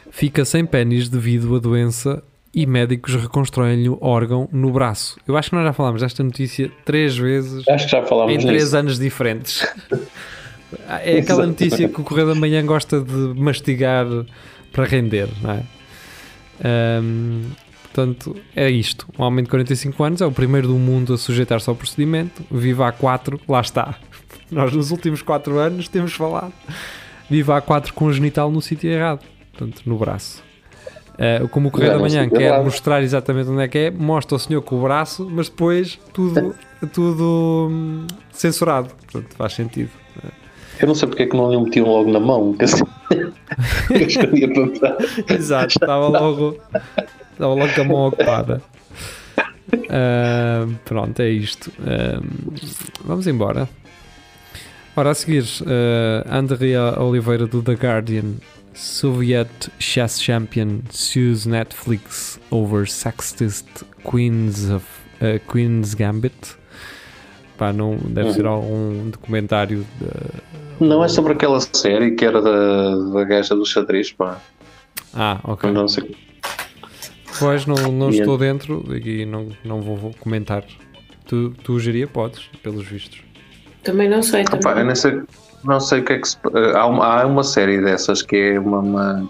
fica 0.09 0.45
sem 0.45 0.65
pênis 0.65 1.09
devido 1.09 1.55
à 1.55 1.59
doença 1.59 2.23
e 2.53 2.65
médicos 2.65 3.15
reconstroem-lhe 3.15 3.89
o 3.89 3.97
órgão 4.01 4.49
no 4.51 4.71
braço. 4.71 5.17
Eu 5.27 5.37
acho 5.37 5.49
que 5.49 5.55
nós 5.55 5.65
já 5.65 5.73
falámos 5.73 6.01
desta 6.01 6.23
notícia 6.23 6.69
três 6.83 7.17
vezes 7.17 7.67
acho 7.67 7.85
que 7.85 7.91
já 7.91 8.03
falámos 8.03 8.33
em 8.33 8.39
três 8.39 8.63
nisso. 8.63 8.77
anos 8.77 8.99
diferentes. 8.99 9.65
É 11.03 11.19
aquela 11.19 11.45
notícia 11.45 11.87
que 11.89 12.01
o 12.01 12.03
Correio 12.03 12.27
da 12.27 12.35
Manhã 12.35 12.65
gosta 12.65 13.01
de 13.01 13.39
mastigar 13.39 14.05
para 14.71 14.85
render, 14.85 15.27
não 15.41 15.51
é? 15.51 15.63
Um, 16.63 17.43
portanto, 17.83 18.35
é 18.55 18.69
isto. 18.69 19.07
Um 19.17 19.23
homem 19.23 19.43
de 19.43 19.49
45 19.49 20.03
anos 20.03 20.21
é 20.21 20.25
o 20.25 20.31
primeiro 20.31 20.67
do 20.67 20.75
mundo 20.75 21.13
a 21.13 21.17
sujeitar-se 21.17 21.69
ao 21.69 21.75
procedimento. 21.75 22.43
Viva 22.49 22.87
a 22.87 22.91
4, 22.91 23.39
lá 23.47 23.61
está. 23.61 23.95
Nós, 24.51 24.73
nos 24.73 24.91
últimos 24.91 25.21
4 25.21 25.57
anos, 25.57 25.87
temos 25.87 26.13
falado. 26.13 26.53
Viva 27.29 27.57
a 27.57 27.61
4 27.61 27.93
com 27.93 28.05
o 28.05 28.13
genital 28.13 28.51
no 28.51 28.61
sítio 28.61 28.89
errado, 28.89 29.25
portanto, 29.51 29.81
no 29.85 29.97
braço. 29.97 30.43
Uh, 31.13 31.47
como 31.49 31.67
o 31.67 31.71
Correio 31.71 31.93
da 31.93 31.99
Manhã 31.99 32.27
quer 32.27 32.63
mostrar 32.63 33.03
exatamente 33.03 33.49
onde 33.49 33.61
é 33.61 33.67
que 33.67 33.77
é, 33.77 33.91
mostra 33.91 34.35
o 34.35 34.39
senhor 34.39 34.61
com 34.61 34.79
o 34.79 34.81
braço, 34.81 35.29
mas 35.29 35.49
depois 35.49 35.99
tudo, 36.13 36.55
tudo 36.93 37.67
hum, 37.69 38.07
censurado. 38.31 38.89
Portanto, 39.11 39.35
faz 39.35 39.53
sentido. 39.53 39.91
Eu 40.81 40.87
não 40.87 40.95
sei 40.95 41.07
porque 41.07 41.23
é 41.23 41.25
que 41.27 41.35
não 41.35 41.51
lhe 41.51 41.61
metiam 41.61 41.87
logo 41.87 42.11
na 42.11 42.19
mão. 42.19 42.53
Que 42.53 42.65
assim, 42.65 42.83
Exato, 45.29 45.67
estava 45.67 46.07
logo, 46.07 46.57
estava 47.31 47.53
logo 47.53 47.73
com 47.73 47.81
a 47.81 47.83
mão 47.83 48.07
ocupada. 48.07 48.61
Uh, 49.73 50.73
pronto, 50.85 51.21
é 51.21 51.29
isto. 51.29 51.71
Uh, 51.79 52.53
vamos 53.05 53.27
embora. 53.27 53.69
Ora, 54.95 55.11
a 55.11 55.13
seguir, 55.13 55.43
uh, 55.61 56.27
Andrea 56.29 56.99
Oliveira 56.99 57.45
do 57.45 57.61
The 57.61 57.73
Guardian. 57.73 58.35
Soviet 58.73 59.69
chess 59.79 60.21
champion 60.21 60.79
sues 60.89 61.45
Netflix 61.45 62.39
over 62.49 62.87
sexist 62.87 63.67
Queens 64.09 64.69
of 64.69 64.85
uh, 65.21 65.39
Queen's 65.51 65.93
Gambit. 65.93 66.55
Pá, 67.57 67.73
não 67.73 67.97
deve 67.97 68.29
uhum. 68.29 68.33
ser 68.33 68.45
algum 68.45 69.09
documentário 69.09 69.85
de, 69.99 70.07
não 70.79 71.03
é 71.03 71.07
sobre 71.07 71.33
aquela 71.33 71.59
série 71.59 72.11
que 72.11 72.25
era 72.25 72.41
da, 72.41 72.95
da 73.13 73.23
gaja 73.23 73.55
do 73.55 73.65
xadrez, 73.65 74.11
pá. 74.11 74.39
Ah, 75.13 75.39
ok. 75.43 75.71
Não 75.71 75.87
sei. 75.87 76.15
Pois 77.39 77.65
não, 77.65 77.75
não 77.91 78.09
estou 78.09 78.37
dentro 78.37 78.83
e 78.95 79.25
não, 79.25 79.47
não 79.63 79.81
vou, 79.81 79.95
vou 79.97 80.13
comentar. 80.19 80.63
Tu, 81.25 81.51
tu 81.63 81.79
geria 81.79 82.07
podes, 82.07 82.49
pelos 82.61 82.85
vistos. 82.85 83.23
Também 83.83 84.09
não 84.09 84.21
sei. 84.21 84.43
Também. 84.43 84.59
Opa, 84.59 84.83
não 84.83 84.95
sei, 84.95 85.21
não 85.63 85.79
sei 85.79 86.01
o 86.01 86.03
que 86.03 86.13
é 86.13 86.19
que 86.19 86.27
se, 86.27 86.37
há, 86.75 86.85
uma, 86.85 87.05
há 87.05 87.25
uma 87.25 87.43
série 87.43 87.81
dessas 87.81 88.21
que 88.21 88.35
é 88.35 88.59
uma, 88.59 88.79
uma, 88.79 89.29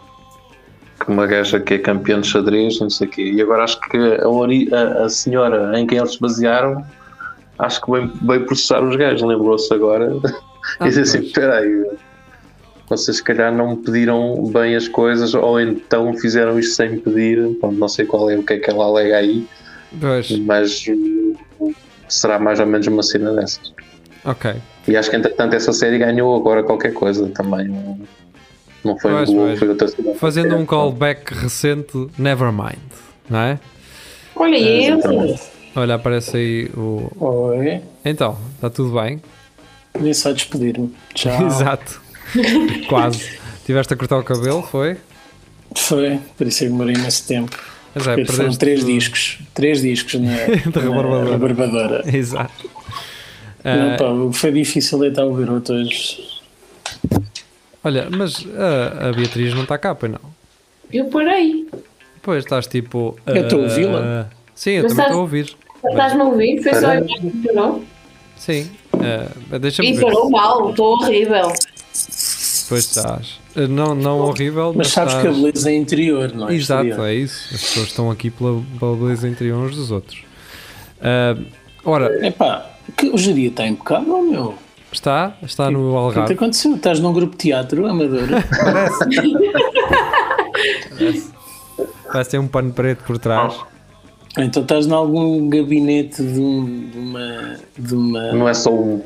uma 1.08 1.28
gaja 1.28 1.60
que 1.60 1.76
é 1.76 1.78
campeã 1.80 2.20
de 2.20 2.28
xadrez, 2.28 2.80
não 2.80 2.90
sei 2.90 3.08
o 3.08 3.12
quê. 3.12 3.32
E 3.32 3.42
agora 3.42 3.64
acho 3.64 3.80
que 3.82 3.98
a, 3.98 4.78
a, 4.78 5.06
a 5.06 5.10
senhora 5.10 5.80
em 5.80 5.88
quem 5.88 5.98
eles 5.98 6.14
se 6.14 6.20
basearam, 6.20 6.84
acho 7.60 7.82
que 7.82 7.92
veio, 7.92 8.12
veio 8.24 8.46
processar 8.46 8.84
os 8.84 8.96
gajos, 8.96 9.22
lembrou-se 9.22 9.74
agora. 9.74 10.12
Ah, 10.80 10.86
e 10.86 10.90
disse 10.90 11.02
assim: 11.02 11.20
espera 11.20 11.60
aí, 11.60 11.86
vocês 12.90 13.18
se 13.18 13.24
calhar 13.24 13.54
não 13.54 13.72
me 13.72 13.78
pediram 13.78 14.44
bem 14.52 14.76
as 14.76 14.88
coisas 14.88 15.34
ou 15.34 15.60
então 15.60 16.14
fizeram 16.18 16.60
isto 16.60 16.76
sem 16.76 16.90
me 16.92 16.98
pedir. 17.00 17.58
Bom, 17.62 17.72
não 17.72 17.88
sei 17.88 18.06
qual 18.06 18.30
é 18.30 18.36
o 18.36 18.44
que 18.44 18.54
é 18.54 18.60
que 18.60 18.70
ela 18.70 18.86
alega 18.86 19.18
aí, 19.18 19.48
pois. 20.00 20.30
mas 20.40 20.86
será 22.10 22.38
mais 22.38 22.60
ou 22.60 22.66
menos 22.66 22.88
uma 22.88 23.04
cena 23.04 23.34
dessas. 23.34 23.74
Ok. 24.26 24.54
E 24.88 24.98
acho 24.98 25.10
que 25.10 25.16
entretanto 25.16 25.56
essa 25.56 25.72
série 25.74 25.98
ganhou 25.98 26.36
agora 26.36 26.64
qualquer 26.64 26.94
coisa 26.94 27.28
também. 27.30 27.70
Não 28.84 28.98
foi 28.98 29.12
pois, 29.12 29.60
foi 29.60 29.70
outra 29.70 29.88
cena. 29.88 30.16
Fazendo 30.16 30.56
um 30.56 30.66
callback 30.66 31.34
recente, 31.34 32.08
Nevermind, 32.18 32.80
não 33.30 33.40
é? 33.40 33.60
Olha 34.36 34.58
é, 34.58 35.40
Olha, 35.76 35.96
aparece 35.96 36.36
aí 36.36 36.72
o. 36.76 37.10
Oi. 37.20 37.82
Então, 38.04 38.38
está 38.56 38.70
tudo 38.70 39.00
bem? 39.00 39.22
Vim 40.00 40.14
só 40.14 40.32
despedir-me. 40.32 40.94
Tchau. 41.14 41.46
Exato. 41.48 42.02
Quase. 42.88 43.40
Tiveste 43.66 43.94
a 43.94 43.98
cortar 43.98 44.20
o 44.20 44.24
cabelo, 44.24 44.64
foi? 44.64 44.98
Foi, 45.76 46.20
por 46.38 46.48
isso 46.48 46.60
que 46.60 46.66
demorei 46.66 46.96
nesse 46.96 47.28
tempo. 47.28 47.58
Mas 47.94 48.08
é, 48.08 48.26
Foram 48.26 48.52
três 48.54 48.86
discos. 48.86 49.40
Três 49.54 49.82
discos 49.82 50.16
na, 50.16 50.32
na 50.32 51.32
rebarbadora. 51.32 52.04
Exato. 52.06 52.70
Não, 53.64 53.98
pá, 53.98 54.34
foi 54.34 54.52
difícil 54.52 55.00
deitar 55.00 55.26
o 55.26 55.34
garoto 55.34 55.74
hoje. 55.74 56.24
Olha, 57.84 58.08
mas 58.10 58.46
a, 58.58 59.10
a 59.10 59.14
Beatriz 59.14 59.54
não 59.54 59.64
está 59.64 59.78
cá, 59.78 59.94
pois 59.94 60.12
não? 60.12 60.20
Eu 60.92 61.06
parei. 61.06 61.68
Pois 62.22 62.44
estás 62.44 62.68
tipo. 62.68 63.18
Eu 63.26 63.44
estou 63.44 63.60
a 63.60 63.64
ouvi-la. 63.64 64.30
Sim, 64.54 64.72
eu 64.72 64.84
mas 64.84 64.92
também 64.92 65.06
estou 65.06 65.20
a 65.20 65.22
ouvir. 65.22 65.56
Estás-me 65.84 66.22
a 66.22 66.26
ouvir? 66.26 66.62
Foi 66.62 66.74
só 66.76 66.94
eu 66.94 67.06
que 67.06 67.52
não? 67.54 67.84
Sim. 68.42 68.72
Uh, 68.96 69.60
Deixa-me 69.60 69.92
e 69.92 69.98
falou 70.00 70.32
mal, 70.32 70.72
estou 70.72 70.94
horrível. 70.94 71.54
Pois 72.68 72.86
estás. 72.86 73.40
Uh, 73.56 73.68
não, 73.68 73.94
não 73.94 74.18
horrível, 74.20 74.70
mas, 74.70 74.78
mas 74.78 74.88
sabes 74.88 75.14
estás... 75.14 75.22
que 75.22 75.28
a 75.28 75.38
beleza 75.44 75.70
é 75.70 75.76
interior, 75.76 76.34
não 76.34 76.50
é? 76.50 76.56
Exato, 76.56 76.88
exterior. 76.88 77.08
é 77.08 77.14
isso. 77.14 77.54
As 77.54 77.62
pessoas 77.62 77.88
estão 77.88 78.10
aqui 78.10 78.32
pela, 78.32 78.60
pela 78.80 78.96
beleza 78.96 79.28
interior 79.28 79.64
uns 79.64 79.76
dos 79.76 79.92
outros. 79.92 80.24
Ah, 81.00 81.38
ora, 81.86 82.26
Epá, 82.26 82.66
que 82.98 83.10
o 83.10 83.18
geria 83.18 83.50
está 83.50 83.68
impecável, 83.68 84.24
meu. 84.24 84.56
está, 84.92 85.38
está 85.44 85.70
no 85.70 85.80
O 85.80 85.84
que 85.84 85.92
te 85.92 86.18
Algarve. 86.18 86.34
aconteceu? 86.34 86.76
Estás 86.76 87.00
num 87.00 87.14
grupo 87.14 87.34
de 87.34 87.38
teatro 87.44 87.86
amador? 87.86 88.28
Parece 92.12 92.32
ter 92.32 92.40
um 92.40 92.48
pano 92.48 92.74
preto 92.74 93.04
por 93.04 93.18
trás. 93.20 93.54
Então 94.38 94.64
estás 94.64 94.86
em 94.88 94.94
algum 94.94 95.50
gabinete 95.50 96.24
de, 96.24 96.40
um- 96.40 96.90
de 96.90 96.98
uma. 96.98 97.58
De 97.78 97.96
uma... 97.96 98.32
Não 98.34 98.48
é 98.48 98.54
só 98.54 98.72
o, 98.74 99.04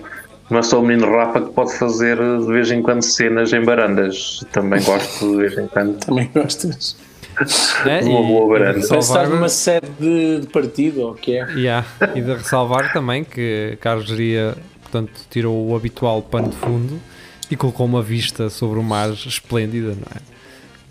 não 0.49 0.59
é 0.59 0.61
só 0.61 0.79
o 0.79 0.85
menino 0.85 1.09
Rafa 1.11 1.41
que 1.41 1.51
pode 1.51 1.73
fazer 1.77 2.17
de 2.17 2.45
vez 2.47 2.71
em 2.71 2.81
quando 2.81 3.01
cenas 3.01 3.51
em 3.53 3.63
barandas. 3.63 4.43
Também 4.51 4.81
gosto 4.83 5.31
de 5.31 5.37
vez 5.37 5.57
em 5.57 5.67
quando. 5.67 5.97
Também 6.05 6.29
gostas? 6.33 6.95
né? 7.85 8.01
Uma 8.03 8.23
boa 8.23 8.57
Parece 8.59 8.73
que 8.79 8.79
estás 8.85 9.07
ressalvar, 9.07 9.29
numa 9.29 9.49
sede 9.49 9.87
de, 9.99 10.39
de 10.41 10.47
partido, 10.47 11.01
ou 11.01 11.11
o 11.11 11.15
que 11.15 11.37
é? 11.37 11.45
Yeah, 11.51 11.85
E 12.15 12.21
de 12.21 12.33
ressalvar 12.33 12.93
também 12.93 13.25
que 13.25 13.77
Carlos 13.81 14.07
Geria 14.07 14.55
portanto, 14.83 15.11
tirou 15.29 15.67
o 15.67 15.75
habitual 15.75 16.21
pano 16.21 16.47
de 16.49 16.55
fundo 16.55 16.97
e 17.51 17.55
colocou 17.57 17.85
uma 17.85 18.01
vista 18.01 18.49
sobre 18.49 18.79
o 18.79 18.83
mar 18.83 19.09
esplêndida, 19.09 19.89
não 19.89 20.07
é? 20.15 20.34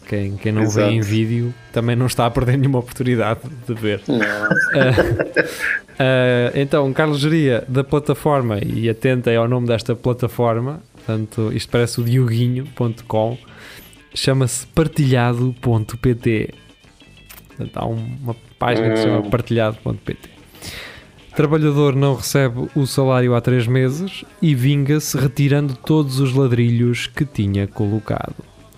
Quem, 0.08 0.36
quem 0.36 0.52
não 0.52 0.62
vê 0.62 0.66
Exato. 0.82 0.90
em 0.92 1.00
vídeo 1.00 1.54
também 1.72 1.96
não 1.96 2.06
está 2.06 2.26
a 2.26 2.30
perder 2.30 2.58
nenhuma 2.58 2.78
oportunidade 2.80 3.40
de 3.66 3.74
ver. 3.74 4.02
Não. 4.08 4.18
Ah, 5.96 6.50
então, 6.56 6.92
Carlos 6.92 7.20
Geria, 7.20 7.62
da 7.68 7.84
plataforma, 7.84 8.58
e 8.58 8.88
atentem 8.90 9.36
ao 9.36 9.46
nome 9.46 9.68
desta 9.68 9.94
plataforma, 9.94 10.80
portanto, 10.92 11.52
isto 11.54 11.70
parece 11.70 12.00
o 12.00 12.04
dioguinho.com, 12.04 13.38
chama-se 14.12 14.66
partilhado.pt. 14.74 16.54
Portanto, 17.46 17.76
há 17.76 17.86
um- 17.86 18.16
uma 18.24 18.34
página 18.58 18.90
que 18.90 18.96
se 18.96 19.02
chama 19.04 19.18
Hum. 19.20 19.30
partilhado.pt. 19.30 20.30
Trabalhador 21.36 21.94
não 21.94 22.14
recebe 22.16 22.68
o 22.74 22.86
salário 22.86 23.34
há 23.34 23.40
três 23.40 23.66
meses 23.68 24.24
e 24.42 24.52
vinga-se 24.54 25.16
retirando 25.16 25.74
todos 25.76 26.18
os 26.18 26.32
ladrilhos 26.34 27.06
que 27.06 27.24
tinha 27.24 27.66
colocado. 27.68 28.34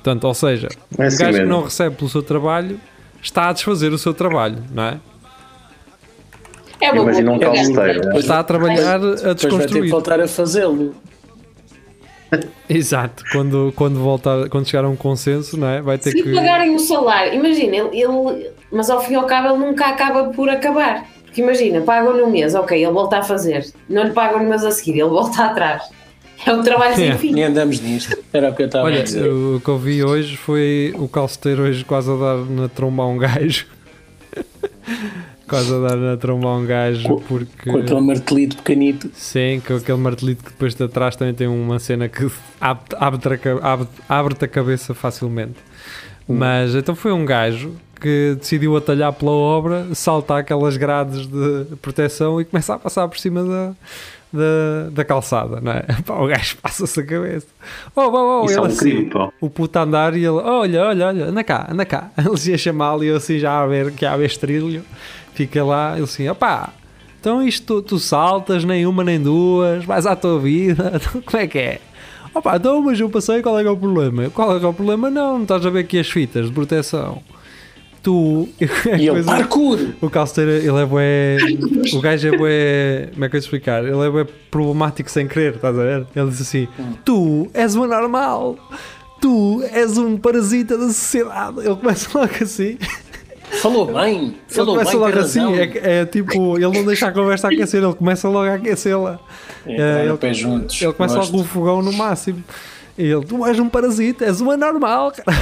Portanto, 0.06 0.24
ou 0.24 0.34
seja, 0.34 0.68
É 0.96 1.02
um 1.02 1.06
assim 1.06 1.18
gajo 1.18 1.32
que 1.32 1.38
mesmo. 1.40 1.48
não 1.52 1.62
recebe 1.64 1.96
pelo 1.96 2.08
seu 2.08 2.22
trabalho 2.22 2.80
está 3.20 3.48
a 3.48 3.52
desfazer 3.52 3.92
o 3.92 3.98
seu 3.98 4.14
trabalho, 4.14 4.62
não 4.70 4.84
é? 4.84 5.00
É 6.80 6.92
uma 6.92 7.02
Imagina 7.02 7.32
um 7.32 7.38
calceteiro. 7.40 8.06
né? 8.08 8.18
Está 8.20 8.38
a 8.38 8.44
trabalhar 8.44 8.94
a 8.94 8.98
Depois 8.98 9.20
vai 9.22 9.34
ter 9.34 9.40
que 9.40 9.46
desconstruir. 9.48 9.90
voltar 9.90 10.20
a 10.20 10.28
fazê-lo. 10.28 10.94
Exato, 12.70 13.24
quando, 13.32 13.72
quando, 13.74 13.98
voltar, 13.98 14.48
quando 14.48 14.66
chegar 14.68 14.84
a 14.84 14.88
um 14.88 14.94
consenso, 14.94 15.56
não 15.58 15.66
é? 15.68 15.82
Vai 15.82 15.98
ter 15.98 16.12
Se 16.12 16.22
que. 16.22 16.32
pagarem 16.32 16.72
o 16.76 16.78
salário, 16.78 17.34
imagina, 17.34 17.74
ele, 17.76 18.00
ele- 18.00 18.50
mas 18.70 18.88
ao 18.88 19.00
fim 19.02 19.14
e 19.14 19.16
ao 19.16 19.24
cabo 19.26 19.48
ele 19.48 19.58
nunca 19.58 19.86
acaba 19.86 20.24
por 20.30 20.48
acabar. 20.48 21.04
Porque 21.24 21.40
imagina, 21.42 21.80
pagam-lhe 21.80 22.22
um 22.22 22.30
mês, 22.30 22.54
ok, 22.54 22.80
ele 22.80 22.92
volta 22.92 23.18
a 23.18 23.22
fazer. 23.24 23.66
Não 23.88 24.04
lhe 24.04 24.10
pagam 24.12 24.38
no 24.40 24.48
mês 24.48 24.64
a 24.64 24.70
seguir, 24.70 24.92
ele 25.00 25.08
volta 25.08 25.44
atrás. 25.46 25.82
É 26.44 26.52
um 26.52 26.62
trabalho 26.62 26.94
sem 26.94 27.08
É. 27.08 27.16
fim. 27.16 27.34
E 27.36 27.42
andamos 27.42 27.80
nisto. 27.80 28.16
Era 28.32 28.50
o 28.50 28.54
que 28.54 28.62
eu 28.62 28.66
estava 28.66 28.84
a 28.88 28.90
Olha, 28.90 29.02
dizer. 29.02 29.26
o 29.30 29.60
que 29.64 29.68
eu 29.68 29.78
vi 29.78 30.02
hoje 30.04 30.36
foi 30.36 30.92
o 30.96 31.08
calceteiro 31.08 31.62
hoje 31.62 31.84
quase 31.84 32.10
a 32.10 32.14
dar 32.16 32.36
na 32.38 32.68
tromba 32.68 33.02
a 33.02 33.06
um 33.06 33.16
gajo. 33.18 33.66
quase 35.48 35.72
a 35.74 35.78
dar 35.78 35.96
na 35.96 36.16
tromba 36.16 36.48
a 36.48 36.56
um 36.56 36.66
gajo 36.66 37.08
Com- 37.08 37.20
porque. 37.20 37.70
Com 37.70 37.78
aquele 37.78 38.00
martelito 38.00 38.56
pequenito. 38.56 39.10
Sim, 39.14 39.62
com 39.66 39.74
aquele 39.76 39.98
martelito 39.98 40.44
que 40.44 40.50
depois 40.50 40.74
de 40.74 40.82
atrás 40.84 41.16
também 41.16 41.34
tem 41.34 41.46
uma 41.46 41.78
cena 41.78 42.08
que 42.08 42.28
abre- 42.60 42.96
abre-te 42.98 43.28
a, 43.28 43.38
ca- 43.38 43.58
abre- 43.62 43.88
abre-te 44.08 44.44
a 44.44 44.48
cabeça 44.48 44.94
facilmente. 44.94 45.54
Mas 46.28 46.74
então 46.74 46.94
foi 46.94 47.12
um 47.12 47.24
gajo 47.24 47.72
que 48.00 48.36
decidiu 48.38 48.76
atalhar 48.76 49.12
pela 49.12 49.30
obra, 49.30 49.86
salta 49.94 50.36
aquelas 50.38 50.76
grades 50.76 51.26
de 51.26 51.76
proteção 51.80 52.40
e 52.40 52.44
começa 52.44 52.74
a 52.74 52.78
passar 52.78 53.08
por 53.08 53.18
cima 53.18 53.42
da, 53.42 53.72
da, 54.32 54.90
da 54.90 55.04
calçada, 55.04 55.60
não 55.60 55.72
é? 55.72 55.84
Pá, 56.04 56.14
o 56.14 56.26
gajo 56.26 56.56
passa-se 56.58 57.00
a 57.00 57.04
cabeça. 57.04 57.46
Oh, 57.94 58.02
oh, 58.02 58.42
oh, 58.42 58.44
Isso 58.46 58.58
é 58.58 58.62
um 58.62 58.64
assim, 58.64 58.78
crime, 58.78 59.10
pá. 59.10 59.30
o 59.40 59.48
puto 59.48 59.78
a 59.78 59.82
andar 59.82 60.14
e 60.14 60.18
ele, 60.18 60.28
olha, 60.28 60.84
olha, 60.86 61.06
olha, 61.06 61.24
anda 61.26 61.44
cá, 61.44 61.68
anda 61.70 61.84
cá. 61.84 62.10
Ele 62.18 62.50
ia 62.50 62.58
chamá-lo 62.58 63.04
e 63.04 63.08
eu 63.08 63.16
assim 63.16 63.38
já 63.38 63.60
a 63.62 63.66
ver 63.66 63.92
que 63.92 64.04
há 64.04 64.16
estrilho, 64.24 64.82
fica 65.34 65.64
lá, 65.64 65.94
ele 65.94 66.04
assim, 66.04 66.28
opá, 66.28 66.70
então 67.20 67.42
isto 67.42 67.82
tu, 67.82 67.82
tu 67.82 67.98
saltas, 67.98 68.64
nem 68.64 68.86
uma 68.86 69.04
nem 69.04 69.20
duas, 69.20 69.84
vais 69.84 70.06
à 70.06 70.16
tua 70.16 70.38
vida, 70.38 70.92
então 70.96 71.20
como 71.22 71.42
é 71.42 71.46
que 71.46 71.58
é? 71.58 71.80
Opá, 72.34 72.56
então 72.56 72.82
mas 72.82 73.00
eu 73.00 73.08
passei, 73.08 73.42
qual 73.42 73.58
é 73.58 73.62
que 73.62 73.68
é 73.68 73.70
o 73.70 73.76
problema? 73.76 74.30
Qual 74.30 74.56
é 74.56 74.60
que 74.60 74.64
é 74.64 74.68
o 74.68 74.74
problema? 74.74 75.10
Não, 75.10 75.34
não 75.34 75.42
estás 75.42 75.64
a 75.64 75.70
ver 75.70 75.80
aqui 75.80 75.98
as 75.98 76.08
fitas 76.08 76.46
de 76.46 76.52
proteção. 76.52 77.22
Tu... 78.06 78.48
E 79.00 79.08
ele, 79.08 79.20
parkour! 79.26 79.80
O 80.00 80.08
calceteiro, 80.08 80.52
ele 80.52 80.80
é 80.80 80.86
bué. 80.86 81.38
O 81.92 82.00
gajo 82.00 82.28
é 82.28 82.38
bué. 82.38 83.08
Como 83.12 83.24
é 83.24 83.28
que 83.28 83.34
eu 83.34 83.38
ia 83.38 83.42
explicar? 83.42 83.84
Ele 83.84 83.98
é 83.98 84.08
bué 84.08 84.24
problemático 84.48 85.10
sem 85.10 85.26
querer, 85.26 85.56
estás 85.56 85.76
a 85.76 85.82
ver? 85.82 86.06
Ele 86.14 86.30
diz 86.30 86.40
assim: 86.40 86.68
Tu 87.04 87.50
és 87.52 87.74
um 87.74 87.82
anormal, 87.82 88.56
tu 89.20 89.60
és 89.72 89.98
um 89.98 90.16
parasita 90.16 90.78
da 90.78 90.86
sociedade. 90.86 91.58
Ele 91.66 91.74
começa 91.74 92.16
logo 92.16 92.30
assim. 92.40 92.78
Falou 93.60 93.86
bem! 93.92 94.18
Ele 94.26 94.34
Falou 94.46 94.74
começa 94.76 94.90
bem, 94.92 95.00
logo 95.00 95.18
assim. 95.18 95.56
É, 95.58 96.00
é 96.02 96.06
tipo, 96.06 96.56
ele 96.58 96.68
não 96.78 96.84
deixa 96.84 97.08
a 97.08 97.12
conversa 97.12 97.48
aquecer, 97.48 97.82
ele 97.82 97.92
começa 97.92 98.28
logo 98.28 98.48
a 98.48 98.54
aquecê-la. 98.54 99.18
É, 99.66 99.72
É, 99.74 99.98
ele, 100.02 100.10
ele- 100.10 100.16
pé 100.18 100.32
juntos. 100.32 100.80
Ele 100.80 100.92
começa 100.92 101.16
Gosto. 101.16 101.32
logo 101.32 101.42
o 101.42 101.46
fogão 101.48 101.82
no 101.82 101.92
máximo. 101.92 102.40
E 102.96 103.02
ele, 103.02 103.24
tu 103.24 103.44
és 103.44 103.58
um 103.58 103.68
parasita, 103.68 104.24
és 104.24 104.40
um 104.40 104.48
anormal, 104.48 105.10
cara. 105.10 105.36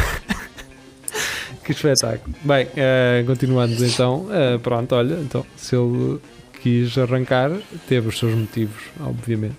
Que 1.64 1.72
espetáculo. 1.72 2.35
Bem, 2.42 2.68
eh, 2.77 3.24
continuando 3.27 3.85
então, 3.85 4.27
eh, 4.31 4.59
pronto, 4.59 4.94
olha, 4.94 5.14
então, 5.14 5.44
se 5.57 5.74
ele 5.74 6.20
quis 6.62 6.96
arrancar, 6.98 7.50
teve 7.88 8.09
os 8.09 8.18
seus 8.18 8.35
motivos, 8.35 8.83
obviamente. 9.00 9.57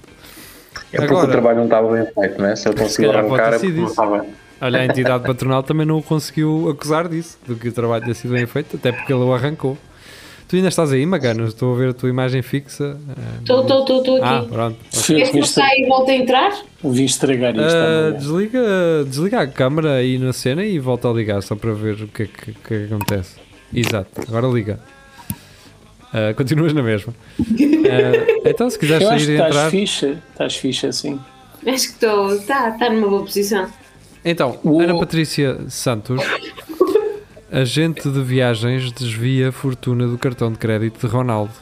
É 0.91 0.97
porque 0.97 1.13
Agora- 1.13 1.27
o 1.27 1.31
trabalho 1.31 1.57
não 1.57 1.63
estava 1.65 1.91
bem 1.91 2.05
feito, 2.13 2.41
não 2.41 2.47
é? 2.47 2.55
Se 2.55 2.63
calhar 2.65 3.25
pode 3.25 3.41
arrancar 3.41 3.53
é 3.53 3.59
porque 3.59 3.71
não 3.73 3.85
estava. 3.87 4.25
Olha, 4.61 4.79
a 4.79 4.85
entidade 4.85 5.23
patronal 5.25 5.63
também 5.63 5.85
não 5.85 5.97
o 5.97 6.03
conseguiu 6.03 6.69
acusar 6.69 7.07
disso, 7.09 7.37
do 7.45 7.55
que 7.55 7.67
o 7.67 7.71
trabalho 7.73 8.03
tenha 8.03 8.15
sido 8.15 8.33
bem 8.33 8.45
feito, 8.45 8.77
até 8.77 8.91
porque 8.91 9.11
ele 9.11 9.21
o 9.21 9.33
arrancou. 9.33 9.77
Tu 10.47 10.57
ainda 10.57 10.67
estás 10.67 10.91
aí, 10.91 11.03
Magano? 11.05 11.45
Estou 11.47 11.73
a 11.73 11.77
ver 11.77 11.89
a 11.89 11.93
tua 11.93 12.07
imagem 12.09 12.41
fixa. 12.43 12.97
Estou, 13.39 13.61
estou, 13.61 13.79
estou, 13.81 13.99
estou 13.99 14.23
Ah, 14.23 14.39
aqui. 14.39 14.47
pronto. 14.49 14.77
Vim 15.07 15.23
não 15.33 15.39
está 15.39 15.65
aí 15.65 15.81
e 15.81 15.87
volta 15.87 16.11
a 16.11 16.15
entrar? 16.15 16.51
Vim 16.83 17.03
estragar 17.05 17.55
isto. 17.55 17.75
Amanhã. 17.75 18.11
desliga, 18.11 18.59
desliga 19.07 19.39
a 19.41 19.47
câmera 19.47 19.93
aí 19.95 20.19
na 20.19 20.31
cena 20.33 20.63
e 20.63 20.77
volta 20.77 21.09
a 21.09 21.13
ligar 21.13 21.41
só 21.41 21.55
para 21.55 21.73
ver 21.73 21.95
o 21.95 22.07
que 22.07 22.23
é 22.23 22.25
que, 22.27 22.51
que 22.51 22.59
que 22.61 22.73
acontece. 22.93 23.37
Exato, 23.73 24.21
agora 24.27 24.45
liga. 24.47 24.79
Ah, 26.13 26.31
continuas 26.35 26.73
na 26.73 26.83
mesma. 26.83 27.11
Ah, 27.39 28.39
então, 28.47 28.69
se 28.69 28.77
quiseres 28.77 29.01
Eu 29.01 29.09
sair 29.09 29.25
que 29.25 29.31
e 29.31 29.33
estás 29.33 29.49
entrar. 29.55 29.69
fixe. 29.71 30.17
Estás 30.31 30.55
fixe 30.57 30.85
assim. 30.87 31.19
Acho 31.65 31.87
que 31.87 31.93
estou. 31.93 32.35
Está, 32.35 32.69
está 32.69 32.89
numa 32.91 33.07
boa 33.09 33.23
posição. 33.23 33.67
Então, 34.23 34.59
Ana 34.79 34.97
Patrícia 34.97 35.57
Santos, 35.69 36.21
agente 37.55 38.09
de 38.09 38.21
viagens, 38.21 38.91
desvia 38.91 39.49
a 39.49 39.51
fortuna 39.51 40.05
do 40.07 40.17
cartão 40.17 40.51
de 40.51 40.57
crédito 40.57 40.99
de 40.99 41.07
Ronaldo. 41.07 41.53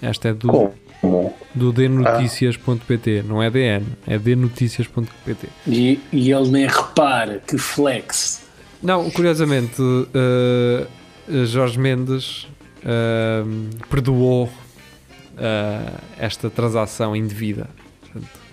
Esta 0.00 0.28
é 0.28 0.32
do, 0.32 0.48
Como? 0.48 1.34
do 1.54 1.70
dnoticias.pt, 1.70 3.24
não 3.28 3.42
é 3.42 3.50
DN, 3.50 3.84
é 4.06 4.18
dnoticias.pt. 4.18 5.48
E, 5.66 6.00
e 6.10 6.32
ele 6.32 6.48
nem 6.48 6.66
repara 6.66 7.42
que 7.46 7.58
flex. 7.58 8.42
Não, 8.82 9.10
curiosamente, 9.10 9.82
eh, 10.14 10.86
Jorge 11.46 11.78
Mendes 11.78 12.48
eh, 12.82 13.44
perdoou 13.90 14.50
eh, 15.36 15.92
esta 16.18 16.48
transação 16.48 17.14
indevida. 17.14 17.68
Portanto, 18.00 18.43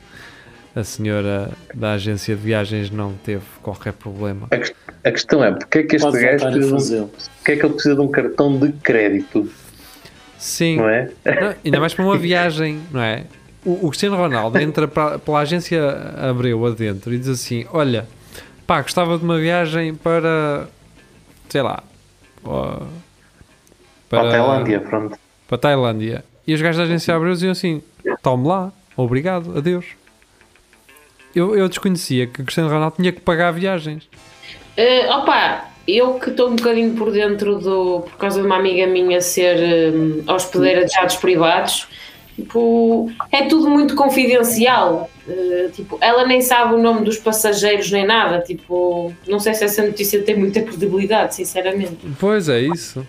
a 0.75 0.83
senhora 0.83 1.51
da 1.73 1.93
agência 1.93 2.35
de 2.35 2.41
viagens 2.41 2.89
não 2.89 3.13
teve 3.13 3.43
qualquer 3.61 3.93
problema. 3.93 4.47
A, 4.51 5.07
a 5.07 5.11
questão 5.11 5.43
é, 5.43 5.51
porque 5.51 5.79
é 5.79 5.83
que 5.83 5.95
este 5.95 6.11
gajo 6.11 6.51
precisa, 6.51 7.09
porque 7.37 7.51
é 7.51 7.55
que 7.57 7.65
ele 7.65 7.73
precisa 7.73 7.95
de 7.95 8.01
um 8.01 8.07
cartão 8.07 8.57
de 8.57 8.71
crédito, 8.73 9.49
Sim, 10.37 10.77
não 10.77 10.89
é? 10.89 11.11
Não, 11.23 11.55
ainda 11.63 11.79
mais 11.79 11.93
para 11.93 12.03
uma 12.03 12.17
viagem, 12.17 12.81
não 12.91 13.01
é? 13.01 13.25
O, 13.63 13.85
o 13.85 13.89
Cristiano 13.89 14.15
Ronaldo 14.17 14.57
entra 14.59 14.87
para, 14.87 15.19
pela 15.19 15.39
agência 15.41 15.79
Abreu 16.17 16.65
adentro 16.65 17.13
e 17.13 17.17
diz 17.19 17.27
assim: 17.27 17.65
Olha, 17.71 18.07
pá, 18.65 18.81
gostava 18.81 19.19
de 19.19 19.23
uma 19.23 19.37
viagem 19.37 19.93
para 19.93 20.67
sei 21.47 21.61
lá 21.61 21.83
ó, 22.43 22.79
Para 24.09 24.29
a 24.29 24.31
Tailândia, 24.31 24.79
pronto. 24.79 25.17
para 25.47 25.55
a 25.55 25.59
Tailândia. 25.59 26.25
E 26.47 26.55
os 26.55 26.61
gajos 26.61 26.77
da 26.77 26.83
agência 26.85 27.15
Abreu 27.15 27.33
diziam 27.33 27.51
assim: 27.51 27.83
Tome 28.23 28.47
lá, 28.47 28.73
obrigado, 28.97 29.55
adeus. 29.55 29.85
Eu, 31.35 31.55
eu 31.55 31.67
desconhecia 31.67 32.27
que 32.27 32.43
Cristiano 32.43 32.69
Ronaldo 32.69 32.95
tinha 32.97 33.11
que 33.11 33.21
pagar 33.21 33.51
viagens. 33.51 34.07
Eh, 34.75 35.07
opa, 35.09 35.65
eu 35.87 36.15
que 36.15 36.29
estou 36.29 36.49
um 36.49 36.55
bocadinho 36.55 36.93
por 36.95 37.11
dentro 37.11 37.59
do. 37.59 38.01
por 38.01 38.17
causa 38.17 38.39
de 38.39 38.45
uma 38.45 38.57
amiga 38.57 38.85
minha 38.87 39.21
ser 39.21 39.93
hum, 39.93 40.23
hospedeira 40.27 40.85
de 40.85 40.93
jatos 40.93 41.15
privados, 41.15 41.87
tipo, 42.35 43.11
é 43.31 43.45
tudo 43.45 43.69
muito 43.69 43.95
confidencial. 43.95 45.09
Eh, 45.27 45.69
tipo, 45.73 45.97
ela 46.01 46.25
nem 46.25 46.41
sabe 46.41 46.75
o 46.75 46.77
nome 46.77 47.03
dos 47.03 47.17
passageiros 47.17 47.91
nem 47.91 48.05
nada. 48.05 48.39
Tipo, 48.41 49.13
não 49.27 49.39
sei 49.39 49.53
se 49.53 49.63
essa 49.63 49.85
notícia 49.85 50.21
tem 50.21 50.35
muita 50.35 50.61
credibilidade, 50.61 51.35
sinceramente. 51.35 51.97
Pois 52.19 52.47
é, 52.49 52.61
isso. 52.61 53.05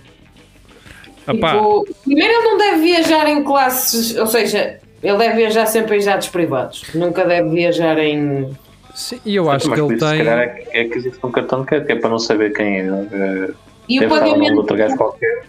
Tipo, 1.24 1.87
primeiro, 2.04 2.32
ele 2.32 2.42
não 2.42 2.58
deve 2.58 2.82
viajar 2.82 3.28
em 3.28 3.44
classes, 3.44 4.16
ou 4.16 4.26
seja, 4.26 4.80
ele 5.02 5.18
deve 5.18 5.36
viajar 5.36 5.66
sempre 5.66 5.96
em 5.96 6.00
jatos 6.00 6.28
privados. 6.28 6.84
Nunca 6.94 7.24
deve 7.24 7.48
viajar 7.50 7.98
em. 7.98 8.50
Sim, 8.94 9.18
e 9.24 9.34
eu 9.36 9.50
acho 9.50 9.68
Mas 9.70 9.78
que 9.78 9.84
ele 9.84 9.94
isso, 9.96 10.04
se 10.06 10.10
tem. 10.16 10.24
calhar 10.24 10.38
é, 10.40 10.64
é 10.72 10.84
que 10.84 10.98
existe 10.98 11.18
um 11.24 11.30
cartão 11.30 11.60
de 11.62 11.66
crédito 11.66 11.86
que 11.86 11.92
é 11.92 11.96
para 11.96 12.10
não 12.10 12.18
saber 12.18 12.52
quem 12.52 12.66
é. 12.80 12.86
eh, 13.12 13.50
E 13.88 13.98
o 13.98 14.00
Deve 14.00 14.14
pagamento 14.14 14.56
outro 14.58 14.76
gajo 14.76 14.96
qualquer. 14.96 15.44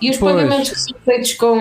E 0.00 0.10
os 0.10 0.16
Pois. 0.16 0.34
pagamentos 0.34 0.70
que 0.70 0.80
são 0.80 0.96
feitos 1.04 1.32
com, 1.34 1.56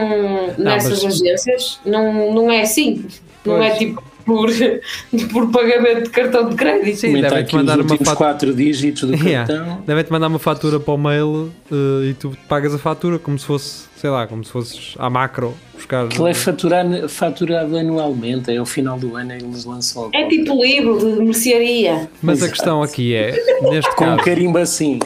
nessas 0.57 1.03
mas- 1.03 1.21
agências 1.21 1.79
não, 1.85 2.33
não 2.33 2.51
é 2.51 2.61
assim. 2.61 3.05
Não 3.45 3.57
Pois. 3.57 3.65
é 3.73 3.75
tipo 3.77 4.03
por, 4.25 4.49
por 5.31 5.51
pagamento 5.51 6.03
de 6.03 6.09
cartão 6.09 6.49
de 6.49 6.55
crédito. 6.55 6.97
Sim, 6.97 7.21
devem-te 7.21 7.55
mandar 7.55 7.79
uma 7.79 7.89
fatura. 7.97 8.15
quatro 8.15 8.53
dígitos 8.53 9.03
do 9.09 9.15
Yeah. 9.25 9.47
cartão. 9.47 9.81
Devem-te 9.87 10.11
mandar 10.11 10.27
uma 10.27 10.39
fatura 10.39 10.79
para 10.79 10.93
o 10.93 10.97
mail 10.97 11.51
eh, 11.71 12.09
e 12.09 12.13
tu 12.15 12.35
pagas 12.49 12.73
a 12.75 12.77
fatura 12.77 13.17
como 13.19 13.37
se 13.39 13.45
fosse, 13.45 13.86
sei 13.99 14.09
lá, 14.09 14.25
como 14.27 14.43
se 14.43 14.51
fosses 14.51 14.93
à 14.99 15.09
macro 15.09 15.53
buscar. 15.73 16.05
Aquilo 16.05 16.27
é 16.27 16.33
faturar- 16.33 17.09
faturado 17.09 17.75
anualmente, 17.77 18.51
é 18.51 18.57
ao 18.57 18.65
final 18.65 18.97
do 18.97 19.15
ano 19.15 19.33
eles 19.33 19.65
lançam 19.65 20.09
a 20.13 20.17
É 20.17 20.27
tipo 20.27 20.63
livro 20.63 20.97
de 20.99 21.21
mercearia. 21.23 22.09
Mas 22.21 22.35
a 22.41 22.45
Exato. 22.45 22.51
questão 22.53 22.83
aqui 22.83 23.13
é, 23.15 23.31
neste 23.69 23.93
com 23.95 24.05
um 24.05 24.07
caso, 24.09 24.23
carimbo 24.23 24.57
assim. 24.59 24.99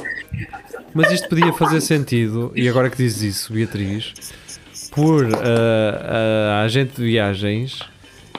mas 0.94 1.12
isto 1.12 1.28
podia 1.30 1.52
fazer 1.54 1.82
sentido, 1.82 2.52
e 2.56 2.68
agora 2.68 2.90
que 2.90 2.98
dizes 2.98 3.22
isso, 3.36 3.54
Beatriz, 3.54 4.14
por 4.92 5.26
eh, 5.26 6.50
a 6.52 6.62
agente 6.64 6.98
de 6.98 7.04
viagens 7.04 7.80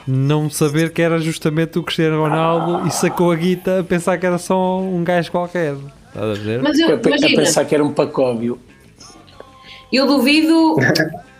não 0.07 0.49
saber 0.49 0.91
que 0.91 1.01
era 1.01 1.17
justamente 1.17 1.79
o 1.79 1.83
Cristiano 1.83 2.21
Ronaldo 2.21 2.87
e 2.87 2.91
sacou 2.91 3.31
a 3.31 3.35
guita 3.35 3.79
a 3.79 3.83
pensar 3.83 4.17
que 4.17 4.25
era 4.25 4.37
só 4.37 4.79
um 4.81 5.03
gajo 5.03 5.31
qualquer. 5.31 5.75
Estás 6.09 6.39
a 6.39 6.41
ver? 6.43 6.61
Mas 6.61 6.77
A, 6.79 6.81
eu, 6.83 6.95
a 6.97 6.99
imagina, 7.07 7.41
pensar 7.41 7.65
que 7.65 7.73
era 7.73 7.83
um 7.83 7.91
pacóbio. 7.93 8.59
Eu 9.97 10.07
duvido. 10.07 10.75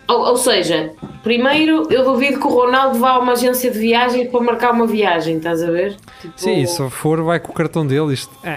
Ou, 0.06 0.18
ou 0.18 0.36
seja, 0.36 0.90
primeiro 1.22 1.90
eu 1.90 2.04
duvido 2.04 2.38
que 2.38 2.46
o 2.46 2.50
Ronaldo 2.50 2.98
vá 2.98 3.12
a 3.12 3.18
uma 3.20 3.32
agência 3.32 3.70
de 3.70 3.78
viagens 3.78 4.28
para 4.28 4.38
marcar 4.42 4.72
uma 4.72 4.86
viagem, 4.86 5.38
estás 5.38 5.62
a 5.62 5.70
ver? 5.70 5.96
Tipo, 6.20 6.34
Sim, 6.36 6.66
se 6.66 6.90
for, 6.90 7.22
vai 7.22 7.40
com 7.40 7.50
o 7.52 7.54
cartão 7.54 7.86
dele. 7.86 8.12
Isto 8.12 8.30
é, 8.44 8.50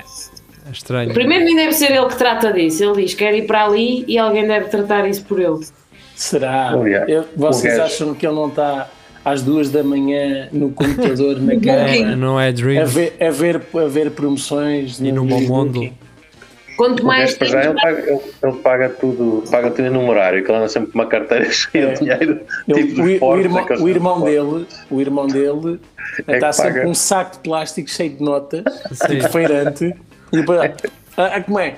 é 0.67 0.71
estranho. 0.73 1.13
Primeiro 1.13 1.45
nem 1.45 1.55
deve 1.55 1.71
ser 1.71 1.91
ele 1.91 2.05
que 2.07 2.17
trata 2.17 2.51
disso. 2.51 2.83
Ele 2.83 3.01
diz 3.03 3.13
que 3.13 3.23
quer 3.23 3.33
ir 3.33 3.47
para 3.47 3.63
ali 3.63 4.03
e 4.09 4.17
alguém 4.17 4.45
deve 4.45 4.65
tratar 4.67 5.07
isso 5.07 5.23
por 5.23 5.39
ele. 5.39 5.59
Será? 6.17 6.73
Oh, 6.75 6.85
yeah. 6.85 7.09
Eu- 7.09 7.23
vocês 7.33 7.79
acham 7.79 8.13
que 8.13 8.27
ele 8.27 8.35
não 8.35 8.49
está 8.49 8.89
às 9.23 9.41
duas 9.41 9.69
da 9.69 9.83
manhã 9.83 10.49
no 10.51 10.71
computador, 10.71 11.39
na 11.39 11.55
cama, 11.61 12.15
não 12.17 12.37
é 12.37 12.49
a 12.49 12.51
Dream 12.51 12.85
ver, 12.87 13.13
a, 13.21 13.29
ver, 13.29 13.61
a 13.73 13.87
ver 13.87 14.11
promoções 14.11 14.99
e 14.99 15.13
no 15.13 15.23
bom 15.23 15.39
mundo. 15.39 15.89
Quanto 16.77 17.03
mais 17.05 17.33
para 17.35 17.47
já 17.47 17.63
ele 17.65 17.73
paga, 17.81 17.99
ele, 18.01 18.21
ele 18.43 18.53
paga 18.57 18.89
tudo, 18.89 19.43
paga 19.49 19.71
tudo 19.71 19.89
no 19.91 20.07
horário, 20.09 20.43
que 20.43 20.51
ele 20.51 20.57
anda 20.59 20.69
sempre 20.69 20.91
com 20.91 20.99
uma 20.99 21.07
carteira 21.07 21.45
cheia 21.51 21.87
de 21.93 21.99
dinheiro. 21.99 22.41
Ele- 22.67 22.87
tipo 22.87 23.01
o, 23.01 23.15
o 23.15 23.19
portos, 23.19 23.45
irmão, 23.45 23.65
o 23.81 23.89
irmão 23.89 24.21
dele, 24.21 24.67
o 24.91 25.01
irmão 25.01 25.27
dele 25.27 25.79
É 26.27 26.35
está 26.35 26.53
sempre 26.53 26.73
paga. 26.73 26.83
com 26.85 26.91
um 26.91 26.95
saco 26.95 27.31
de 27.33 27.39
plástico 27.39 27.89
cheio 27.89 28.11
de 28.11 28.23
notas, 28.23 28.63
Sim. 28.93 29.07
tipo 29.07 29.29
feirante, 29.29 29.95
e 30.31 30.37
depois, 30.37 30.59
ah, 30.61 30.71
ah, 31.35 31.41
como 31.41 31.59
é? 31.59 31.75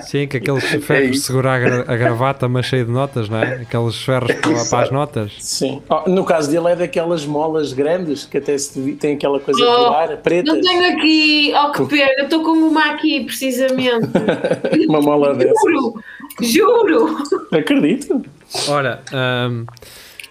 Sim, 0.00 0.26
que 0.26 0.38
aqueles 0.38 0.64
ferros 0.84 1.12
de 1.12 1.18
segurar 1.20 1.54
a, 1.54 1.58
gra- 1.60 1.84
a 1.86 1.96
gravata, 1.96 2.48
mas 2.48 2.66
cheio 2.66 2.84
de 2.84 2.90
notas, 2.90 3.28
não 3.28 3.38
é? 3.38 3.62
Aqueles 3.62 3.96
ferros 4.02 4.32
para, 4.34 4.64
para 4.64 4.82
as 4.84 4.90
notas. 4.90 5.32
Sim. 5.38 5.80
Oh, 5.88 6.08
no 6.10 6.24
caso 6.24 6.50
dele 6.50 6.68
é 6.72 6.76
daquelas 6.76 7.24
molas 7.24 7.72
grandes 7.72 8.24
que 8.24 8.38
até 8.38 8.58
se 8.58 8.92
tem 8.94 9.14
aquela 9.14 9.38
coisa 9.38 9.60
Oh, 9.64 9.88
de 9.90 9.94
ar, 10.12 10.16
preta, 10.18 10.52
Não 10.52 10.60
tenho 10.60 10.92
aqui, 10.96 11.52
oh 11.54 11.70
que 11.72 11.86
pena, 11.86 12.10
eu 12.18 12.24
estou 12.24 12.42
com 12.42 12.50
uma 12.52 12.92
aqui 12.92 13.24
precisamente. 13.24 14.08
uma 14.88 15.00
mola 15.00 15.34
dessa. 15.34 15.52
Juro, 15.70 15.94
juro. 16.88 17.16
Acredito. 17.52 18.24
Ora, 18.68 19.00
ahm, 19.12 19.64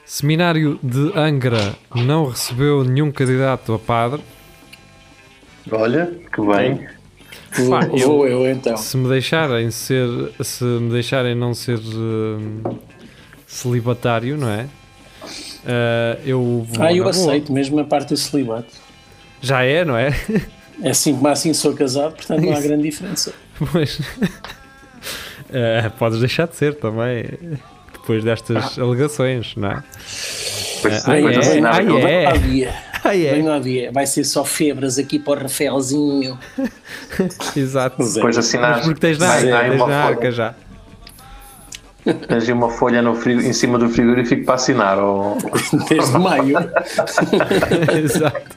seminário 0.05 0.77
de 0.83 1.11
Angra 1.17 1.75
não 1.95 2.25
recebeu 2.25 2.83
nenhum 2.83 3.11
candidato 3.11 3.73
a 3.73 3.79
padre. 3.79 4.21
Olha, 5.71 6.11
que 6.33 6.41
bem. 6.41 6.87
Pá, 7.69 7.85
eu- 7.93 8.07
vou 8.07 8.27
eu 8.27 8.49
então. 8.49 8.75
Se 8.77 8.97
me 8.97 9.07
deixarem 9.09 9.71
ser, 9.71 10.07
se 10.41 10.63
me 10.63 10.91
deixarem 10.91 11.35
não 11.35 11.53
ser 11.53 11.77
ahm, 11.79 12.61
celibatário, 13.47 14.37
não 14.37 14.49
é? 14.49 14.67
Ah, 15.65 16.17
eu 16.25 16.65
vou 16.69 16.83
Ah, 16.85 16.91
eu 16.93 17.03
boa. 17.03 17.09
aceito, 17.09 17.51
mesmo 17.51 17.79
a 17.79 17.83
parte 17.83 18.09
do 18.09 18.17
celibato. 18.17 18.73
Já 19.41 19.63
é, 19.63 19.83
não 19.85 19.97
é? 19.97 20.09
É 20.81 20.89
assim 20.89 21.13
como 21.15 21.27
assim 21.29 21.53
sou 21.53 21.73
casado, 21.73 22.15
portanto 22.15 22.41
não 22.41 22.53
há 22.55 22.59
grande 22.59 22.83
diferença. 22.83 23.33
Pois. 23.71 23.99
Ah, 25.53 25.89
podes 25.97 26.19
deixar 26.19 26.47
de 26.47 26.55
ser 26.55 26.75
também. 26.75 27.25
Depois 27.93 28.23
destas 28.23 28.77
alegações, 28.77 29.55
não 29.55 29.71
é? 29.71 29.83
Depois, 30.75 31.07
Ah, 31.07 31.19
é? 31.19 31.37
assinar 31.37 31.75
Ah, 31.75 31.81
é? 32.09 32.25
Ah, 33.05 33.15
é? 33.15 33.59
Dia. 33.59 33.91
Vai 33.91 34.05
ser 34.07 34.23
só 34.23 34.43
febras 34.43 34.97
aqui 34.97 35.19
para 35.19 35.39
o 35.39 35.43
Rafaelzinho. 35.43 36.37
Exato. 37.55 38.03
Depois 38.13 38.35
de 38.35 38.39
assinar, 38.39 38.81
porque 38.81 38.99
tens 38.99 39.17
na 39.19 39.31
aí 39.31 39.43
tens 39.43 39.53
uma 39.53 39.69
na 39.69 39.77
folha- 39.77 39.95
arca 39.97 40.31
já. 40.31 40.55
tens 42.27 42.47
uma 42.49 42.69
folha 42.69 43.01
no 43.01 43.15
frigo, 43.15 43.41
em 43.41 43.53
cima 43.53 43.77
do 43.79 43.87
frigorífico 43.89 44.43
para 44.45 44.55
assinar. 44.55 44.97
Ou... 44.99 45.37
Desde 45.89 46.17
maio. 46.17 46.57
Exato. 48.03 48.55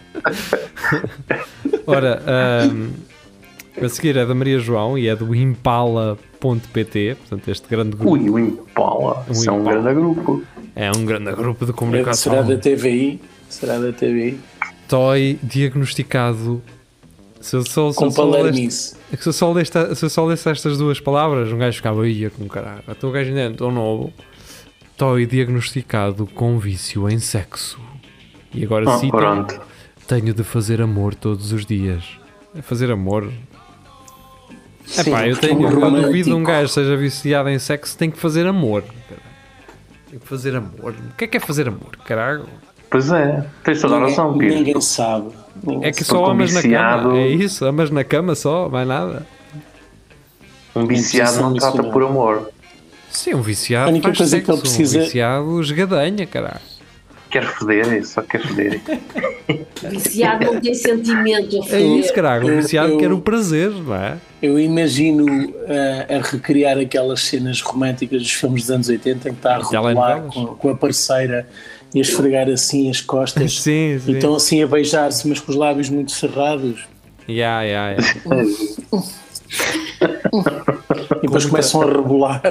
Ora, 1.86 2.22
ahm, 2.26 2.90
a 3.82 3.88
seguir 3.88 4.16
é 4.16 4.26
da 4.26 4.34
Maria 4.34 4.58
João 4.58 4.98
e 4.98 5.08
é 5.08 5.14
do 5.16 5.34
impala.pt, 5.34 7.16
portanto, 7.20 7.48
este 7.50 7.68
grande 7.68 7.96
grupo. 7.96 8.12
Ui, 8.12 8.28
o 8.30 8.38
Impala. 8.38 9.24
O 9.28 9.32
Isso 9.32 9.48
é 9.48 9.52
um 9.52 9.60
Impala. 9.60 9.80
grande 9.82 9.94
grupo. 10.00 10.42
É 10.74 10.90
um 10.90 11.04
grande 11.04 11.32
grupo 11.32 11.60
de 11.64 11.72
Será 11.72 11.76
comunicação. 11.78 12.46
da 12.46 12.56
TVI. 12.56 13.20
Será 13.48 13.78
da 13.78 13.92
TVI. 13.92 14.38
Toy 14.88 15.38
diagnosticado. 15.42 16.62
Se 17.40 17.56
eu 17.56 17.64
só, 17.64 17.92
se 17.92 17.96
Com 17.96 18.12
palermice. 18.12 18.96
se 19.18 19.28
eu 19.28 19.32
só 19.32 20.24
lesse 20.26 20.48
estas 20.50 20.76
duas 20.76 20.98
palavras, 21.00 21.52
um 21.52 21.58
gajo 21.58 21.76
ficava 21.76 22.06
ia 22.08 22.30
com 22.30 22.46
caralho. 22.48 22.82
Então 22.88 23.10
o 23.10 23.12
gajo 23.12 23.28
ainda 23.28 23.40
é 23.42 23.50
tão 23.50 23.70
novo. 23.70 24.12
Toy 24.96 25.24
diagnosticado 25.26 26.26
com 26.26 26.58
vício 26.58 27.08
em 27.08 27.18
sexo. 27.18 27.80
E 28.52 28.64
agora 28.64 28.98
sim, 28.98 29.10
pronto. 29.10 29.60
tenho 30.06 30.34
de 30.34 30.42
fazer 30.42 30.80
amor 30.80 31.14
todos 31.14 31.52
os 31.52 31.64
dias. 31.64 32.02
É 32.56 32.62
fazer 32.62 32.90
amor. 32.90 33.30
Epá, 34.96 35.28
eu, 35.28 35.36
tenho, 35.36 35.62
eu 35.62 35.68
romântico. 35.68 36.06
duvido 36.06 36.36
um 36.36 36.42
gajo 36.42 36.68
seja 36.68 36.96
viciado 36.96 37.48
em 37.50 37.58
sexo, 37.58 37.96
tem 37.96 38.10
que 38.10 38.18
fazer 38.18 38.46
amor. 38.46 38.82
Tem 40.10 40.18
que 40.18 40.26
fazer 40.26 40.56
amor. 40.56 40.94
O 41.12 41.14
que 41.14 41.24
é 41.24 41.28
que 41.28 41.36
é 41.36 41.40
fazer 41.40 41.68
amor, 41.68 41.96
caralho? 42.04 42.46
Pois 42.90 43.10
é, 43.12 43.44
tens 43.64 43.80
toda 43.80 43.96
a 43.96 44.00
razão, 44.00 44.32
Ninguém, 44.32 44.48
Pires. 44.48 44.66
ninguém 44.66 44.80
sabe. 44.80 45.28
Ninguém 45.62 45.88
É 45.88 45.92
que 45.92 46.04
só 46.04 46.24
amas 46.26 46.52
na 46.54 46.62
cama. 46.62 47.18
É 47.18 47.26
isso, 47.28 47.64
amas 47.64 47.90
na 47.90 48.04
cama 48.04 48.34
só, 48.34 48.68
mais 48.68 48.86
nada. 48.88 49.26
Um 50.74 50.86
viciado 50.86 51.40
não 51.40 51.54
trata 51.54 51.82
por 51.84 52.02
amor. 52.02 52.50
Sim, 53.10 53.34
um 53.34 53.42
viciado 53.42 53.88
A 53.88 53.90
única 53.90 54.08
faz 54.08 54.18
coisa 54.18 54.30
sexo. 54.30 54.44
que 54.46 54.52
ele 54.52 54.60
precisa- 54.60 54.98
Um 54.98 55.02
viciado 55.02 55.60
esgadanha, 55.60 56.26
caralho. 56.26 56.60
Quer 57.30 57.44
foder, 57.44 58.06
só 58.06 58.22
quer 58.22 58.40
foder. 58.40 58.80
Viciado 59.90 60.46
não 60.46 60.60
tem 60.60 60.72
sentimento. 60.74 61.62
É 61.70 61.80
isso, 61.80 62.12
caralho. 62.14 62.46
Um 62.54 62.56
viciado 62.62 62.92
eu- 62.92 62.98
quer 62.98 63.12
o 63.12 63.20
prazer, 63.20 63.70
não 63.70 63.94
é? 63.94 64.16
Eu 64.40 64.58
imagino 64.58 65.26
uh, 65.26 66.16
a 66.18 66.22
recriar 66.30 66.78
aquelas 66.78 67.20
cenas 67.22 67.60
românticas 67.60 68.22
dos 68.22 68.32
filmes 68.32 68.62
dos 68.62 68.70
anos 68.70 68.88
80 68.88 69.28
em 69.28 69.32
que 69.32 69.38
está 69.38 69.56
a 69.56 69.60
Telenovelas. 69.64 70.32
com, 70.34 70.46
com 70.46 70.70
a 70.70 70.74
parceira 70.74 71.46
e 71.94 71.98
a 71.98 72.02
esfregar 72.02 72.48
assim 72.48 72.90
as 72.90 73.00
costas 73.00 73.54
Sim, 73.60 73.98
sim. 73.98 74.12
e 74.12 74.14
estão 74.14 74.34
assim 74.34 74.62
a 74.62 74.66
beijar-se, 74.66 75.26
mas 75.28 75.40
com 75.40 75.50
os 75.50 75.56
lábios 75.56 75.88
muito 75.88 76.12
cerrados 76.12 76.86
Ya, 77.26 77.62
ya, 77.62 77.90
ya. 77.90 77.96
e 81.18 81.22
depois 81.22 81.46
começam 81.46 81.82
a 81.82 81.86
rebolar. 81.86 82.42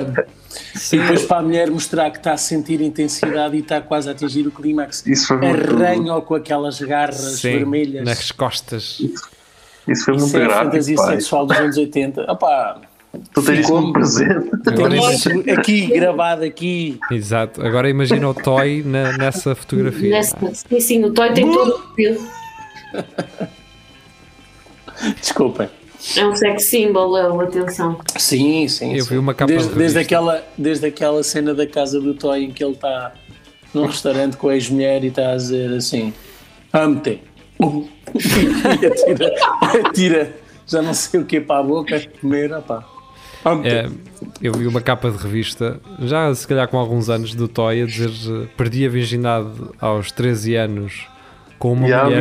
E 0.92 0.98
depois 0.98 1.24
para 1.26 1.38
a 1.38 1.42
mulher 1.42 1.70
mostrar 1.72 2.12
que 2.12 2.18
está 2.18 2.34
a 2.34 2.38
sentir 2.38 2.82
intensidade 2.82 3.56
e 3.56 3.60
está 3.60 3.82
quase 3.82 4.10
a 4.10 4.12
atingir 4.12 4.46
o 4.48 4.52
clímax, 4.52 5.06
Isso 5.06 5.28
foi 5.28 5.38
muito, 5.38 5.74
arranha-o 5.76 6.22
com 6.22 6.36
aquelas 6.36 6.80
garras 6.80 7.40
Sim, 7.40 7.52
vermelhas. 7.54 8.06
nas 8.06 8.32
costas. 8.32 9.00
isso 9.88 10.06
foi 10.06 10.14
muito 10.14 10.28
Isso 10.28 10.38
é 10.38 10.44
a 10.44 10.48
gráfico. 10.48 10.66
fantasia 10.72 10.96
pai. 10.96 11.16
sexual 11.16 11.46
dos 11.48 11.58
anos 11.58 11.78
80. 11.78 12.32
Opá, 12.32 12.82
Tu 13.34 13.42
tens 13.42 13.58
Ficou- 13.66 13.82
como 13.82 13.94
presente. 13.94 14.50
Agora 14.68 14.96
imagina- 14.96 15.54
aqui, 15.54 15.88
gravado 15.88 16.44
aqui. 16.44 17.00
Exato. 17.12 17.66
Agora 17.66 17.90
imagina 17.90 18.30
o 18.30 18.34
Toy 18.34 18.84
na- 18.86 19.18
nessa 19.18 19.56
fotografia. 19.56 20.12
Nessa, 20.12 20.38
sim, 20.54 20.80
sim, 20.80 21.04
o 21.06 21.12
Toy 21.14 21.32
tem 21.34 21.52
todo 21.52 21.70
o 21.76 21.80
peso. 21.96 22.28
Desculpem. 25.22 25.70
É 26.16 26.26
um 26.26 26.36
sex 26.36 26.66
symbol, 26.66 27.18
ele, 27.18 27.44
atenção. 27.44 28.00
Sim, 28.18 28.68
sim. 28.68 28.96
Eu 28.96 29.04
sim. 29.04 29.10
vi 29.12 29.18
uma 29.18 29.34
capa 29.34 29.52
desde, 29.52 29.70
de 29.70 29.76
desde, 29.78 30.00
aquela, 30.00 30.44
desde 30.58 30.86
aquela 30.86 31.24
cena 31.24 31.54
da 31.54 31.68
casa 31.68 32.00
do 32.00 32.14
Toy 32.14 32.46
em 32.46 32.52
que 32.52 32.64
ele 32.64 32.74
está 32.74 33.14
num 33.74 33.86
restaurante 33.86 34.38
com 34.38 34.50
a 34.50 34.54
ex-mulher 34.56 35.04
e 35.04 35.08
está 35.08 35.32
a 35.32 35.36
dizer 35.36 35.72
assim: 35.74 36.14
amo-te. 36.72 37.22
e 37.60 38.86
atira, 38.86 39.34
atira, 39.88 40.36
já 40.68 40.82
não 40.82 40.94
sei 40.94 41.20
o 41.20 41.26
que 41.26 41.42
para 41.42 41.60
a 41.60 41.64
boca, 41.64 42.02
comer, 42.22 42.54
opá. 42.54 42.88
É, 43.64 43.90
eu 44.42 44.54
vi 44.54 44.68
uma 44.68 44.82
capa 44.82 45.10
de 45.12 45.18
revista, 45.18 45.80
já 46.00 46.34
se 46.34 46.48
calhar 46.48 46.68
com 46.68 46.78
alguns 46.78 47.10
anos, 47.10 47.34
do 47.36 47.48
Toy 47.48 47.82
a 47.82 47.86
dizer 47.86 48.10
eh, 48.10 48.48
perdi 48.58 48.86
a 48.86 48.90
virgindade 48.90 49.50
aos 49.80 50.12
13 50.12 50.56
anos 50.56 51.06
com 51.60 51.74
uma 51.74 51.88
há 51.94 52.04
mulher. 52.06 52.18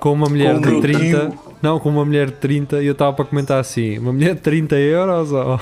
Com 0.00 0.12
uma 0.12 0.28
mulher 0.28 0.54
Com 0.54 0.60
de 0.60 0.68
meu 0.70 0.80
30, 0.80 1.00
tio. 1.00 1.38
não, 1.62 1.78
com 1.78 1.88
uma 1.88 2.04
mulher 2.04 2.26
de 2.26 2.36
30, 2.36 2.82
e 2.82 2.86
eu 2.86 2.92
estava 2.92 3.12
para 3.12 3.24
comentar 3.24 3.58
assim: 3.60 3.98
uma 3.98 4.12
mulher 4.12 4.34
de 4.34 4.40
30 4.40 4.76
euros 4.76 5.32
ou, 5.32 5.60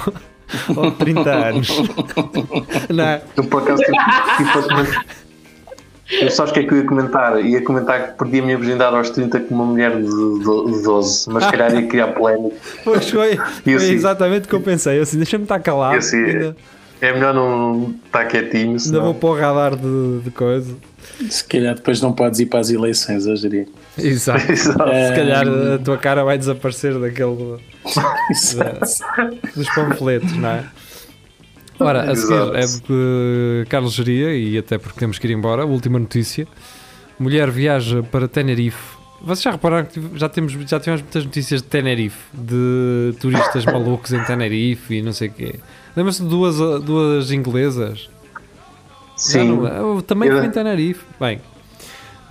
ou 0.76 0.90
30 0.92 1.30
anos? 1.30 1.68
Não 2.90 3.04
é? 3.04 3.22
Eu 3.36 3.44
por 3.44 3.62
acaso 3.62 3.82
comentar. 3.84 5.06
Eu 6.20 6.30
sabes 6.30 6.50
o 6.50 6.54
que 6.54 6.60
é 6.60 6.64
que 6.64 6.72
eu 6.74 6.78
ia 6.78 6.84
comentar? 6.84 7.44
Ia 7.44 7.62
comentar 7.62 8.08
que 8.12 8.18
perdi 8.18 8.40
a 8.40 8.42
minha 8.42 8.58
virgindade 8.58 8.94
aos 8.96 9.10
30 9.10 9.40
com 9.40 9.54
uma 9.54 9.64
mulher 9.64 9.96
de, 9.96 10.02
de, 10.04 10.08
de 10.76 10.82
12, 10.82 11.30
mas 11.30 11.44
se 11.44 11.50
calhar 11.50 11.74
ia 11.74 11.86
criar 11.86 12.08
polémica. 12.08 12.56
Pois 12.84 13.08
foi, 13.10 13.36
foi 13.36 13.74
assim- 13.74 13.92
exatamente 13.92 14.44
o 14.44 14.48
que 14.48 14.54
eu 14.54 14.60
pensei. 14.60 14.98
Eu 14.98 15.02
assim, 15.02 15.16
deixa-me 15.16 15.44
estar 15.44 15.58
calado, 15.60 15.96
assim, 15.96 16.22
ainda, 16.22 16.56
É 17.00 17.12
melhor 17.12 17.32
não 17.34 17.94
estar 18.06 18.24
quietinho, 18.26 18.66
ainda 18.68 18.78
senão... 18.78 19.02
vou 19.04 19.14
para 19.14 19.28
o 19.28 19.34
radar 19.38 19.76
de, 19.76 20.20
de 20.20 20.30
coisa. 20.30 20.74
Se 21.28 21.44
calhar 21.44 21.74
depois 21.74 22.00
não 22.00 22.12
podes 22.12 22.40
ir 22.40 22.46
para 22.46 22.60
as 22.60 22.70
eleições, 22.70 23.26
eu 23.26 23.34
diria. 23.34 23.66
Exato. 23.98 24.40
Exato. 24.52 24.78
Se 24.90 25.14
calhar 25.14 25.44
a 25.74 25.78
tua 25.78 25.96
cara 25.98 26.24
vai 26.24 26.36
desaparecer 26.38 26.98
daquele 26.98 27.58
dos 29.56 29.68
panfletos, 29.74 30.32
não 30.36 30.48
é? 30.48 30.64
Ora, 31.86 32.10
a 32.10 32.14
seguir 32.16 32.54
é 32.54 32.60
de 32.66 33.66
Carlos 33.68 33.92
Geria 33.94 34.34
e 34.36 34.56
até 34.58 34.78
porque 34.78 34.98
temos 34.98 35.18
que 35.18 35.26
ir 35.26 35.32
embora. 35.32 35.64
Última 35.66 35.98
notícia: 35.98 36.46
mulher 37.18 37.50
viaja 37.50 38.02
para 38.02 38.26
Tenerife. 38.28 38.96
Vocês 39.24 39.42
já 39.42 39.50
repararam 39.52 39.86
que 39.86 40.00
já, 40.18 40.28
temos, 40.28 40.52
já 40.52 40.80
tivemos 40.80 41.02
muitas 41.02 41.24
notícias 41.24 41.62
de 41.62 41.68
Tenerife, 41.68 42.18
de 42.34 43.14
turistas 43.20 43.64
malucos 43.70 44.12
em 44.12 44.22
Tenerife 44.24 44.94
e 44.96 45.02
não 45.02 45.12
sei 45.12 45.28
o 45.28 45.32
quê. 45.32 45.54
Lembra-se 45.96 46.22
de 46.22 46.28
duas, 46.28 46.56
duas 46.82 47.30
inglesas? 47.30 48.08
Sim, 49.16 49.56
não- 49.56 49.66
eu 49.96 50.02
também 50.02 50.28
fui 50.30 50.44
em 50.44 50.50
Tenerife. 50.50 51.04
Bem, 51.20 51.40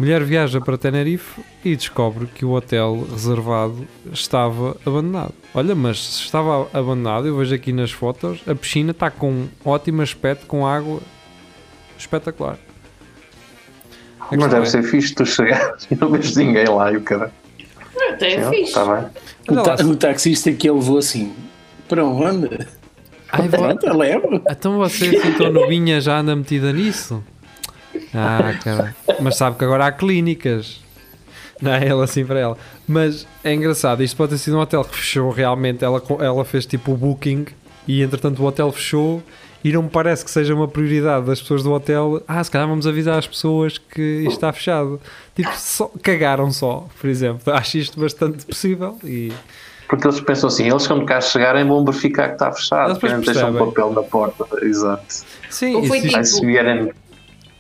mulher 0.02 0.24
viaja 0.24 0.60
para 0.60 0.78
Tenerife 0.78 1.42
e 1.64 1.76
descobre 1.76 2.26
que 2.26 2.44
o 2.44 2.52
hotel 2.52 3.06
reservado 3.12 3.88
estava 4.12 4.76
abandonado. 4.86 5.34
Olha, 5.54 5.76
mas 5.76 6.00
se 6.00 6.24
estava 6.26 6.68
abandonado, 6.74 7.28
eu 7.28 7.38
vejo 7.38 7.54
aqui 7.54 7.72
nas 7.72 7.92
fotos, 7.92 8.42
a 8.48 8.56
piscina 8.56 8.92
está 8.92 9.12
com 9.12 9.32
um 9.32 9.50
ótimo 9.64 10.02
aspecto, 10.02 10.48
com 10.48 10.66
água 10.66 11.00
espetacular. 11.98 12.58
A 14.20 14.36
mas 14.36 14.50
deve 14.52 14.64
é- 14.66 14.70
ser 14.70 14.84
fixe 14.84 15.14
tu 15.14 15.26
chegares 15.26 15.88
e 15.92 15.96
não 15.96 16.10
vês 16.10 16.36
ninguém 16.36 16.66
lá 16.68 16.92
e 16.92 16.98
o 16.98 17.02
cara. 17.02 17.32
Até 18.10 18.34
é 18.36 18.50
fixe. 18.50 18.64
Está 18.64 18.86
bem. 18.86 19.10
O, 19.50 19.62
ta- 19.62 19.86
o 19.86 19.96
taxista 19.96 20.52
que 20.52 20.68
ele 20.68 20.78
levou 20.80 20.98
assim, 20.98 21.32
para 21.88 22.04
onde? 22.04 22.50
Ai, 23.32 23.48
leva. 23.96 24.42
Então 24.50 24.78
você 24.78 25.20
sentou 25.22 25.52
no 25.52 25.68
Vinha 25.68 26.02
já 26.02 26.18
anda 26.20 26.36
metida 26.36 26.74
nisso? 26.74 27.24
Ah, 28.14 28.54
cara. 28.64 28.96
Mas 29.20 29.38
sabe 29.38 29.58
que 29.58 29.64
agora 29.66 29.86
há 29.88 29.92
clínicas. 29.92 30.80
Não 31.62 31.72
é 31.74 31.84
ele 31.86 32.02
assim 32.04 32.26
para 32.26 32.40
ela. 32.40 32.58
Mas 32.88 33.28
é 33.44 33.54
engraçado, 33.54 34.02
isto 34.04 34.18
pode 34.18 34.32
ter 34.32 34.38
sido 34.40 34.58
um 34.58 34.60
hotel 34.60 34.84
que 34.84 34.96
fechou 34.96 35.30
realmente. 35.30 35.84
Ela, 35.86 36.02
ela 36.20 36.44
fez 36.44 36.66
tipo 36.66 36.92
o 36.94 36.98
booking 36.98 37.46
e 37.88 38.02
entretanto 38.02 38.42
o 38.42 38.46
hotel 38.46 38.72
fechou. 38.72 39.22
E 39.64 39.72
não 39.72 39.84
me 39.84 39.90
parece 39.90 40.26
que 40.26 40.32
seja 40.32 40.56
uma 40.56 40.68
prioridade 40.68 41.28
das 41.28 41.40
pessoas 41.40 41.62
do 41.62 41.72
hotel. 41.72 42.24
Ah, 42.28 42.44
se 42.44 42.50
calhar 42.50 42.68
vamos 42.68 42.88
avisar 42.88 43.20
as 43.20 43.28
pessoas 43.28 43.78
que 43.78 44.02
isto 44.02 44.32
está 44.32 44.52
fechado. 44.52 45.00
Tipo, 45.36 45.52
só, 45.56 45.92
cagaram 46.02 46.52
só, 46.52 46.88
por 47.00 47.08
exemplo. 47.08 47.42
Acho 47.54 47.78
isto 47.78 48.00
bastante 48.00 48.44
possível. 48.44 48.98
E 49.04 49.32
Porque 49.88 50.08
eles 50.08 50.20
pensam 50.20 50.48
assim, 50.48 50.68
eles 50.68 50.88
quando 50.88 51.06
cá 51.06 51.22
chegarem 51.22 51.64
vão 51.68 51.86
verificar 51.86 52.30
que 52.30 52.34
está 52.34 52.52
fechado, 52.52 53.00
porque 53.00 53.14
não 53.14 53.22
deixam 53.22 53.52
um 53.52 53.66
papel 53.68 53.94
na 53.94 54.02
porta. 54.02 54.46
Exato. 54.66 55.06
sim, 55.48 55.76
Ou 55.76 55.84
foi 55.86 56.00
isso- 56.00 56.08
tipo- 56.08 56.26
se 56.26 56.44
vierem. 56.44 56.92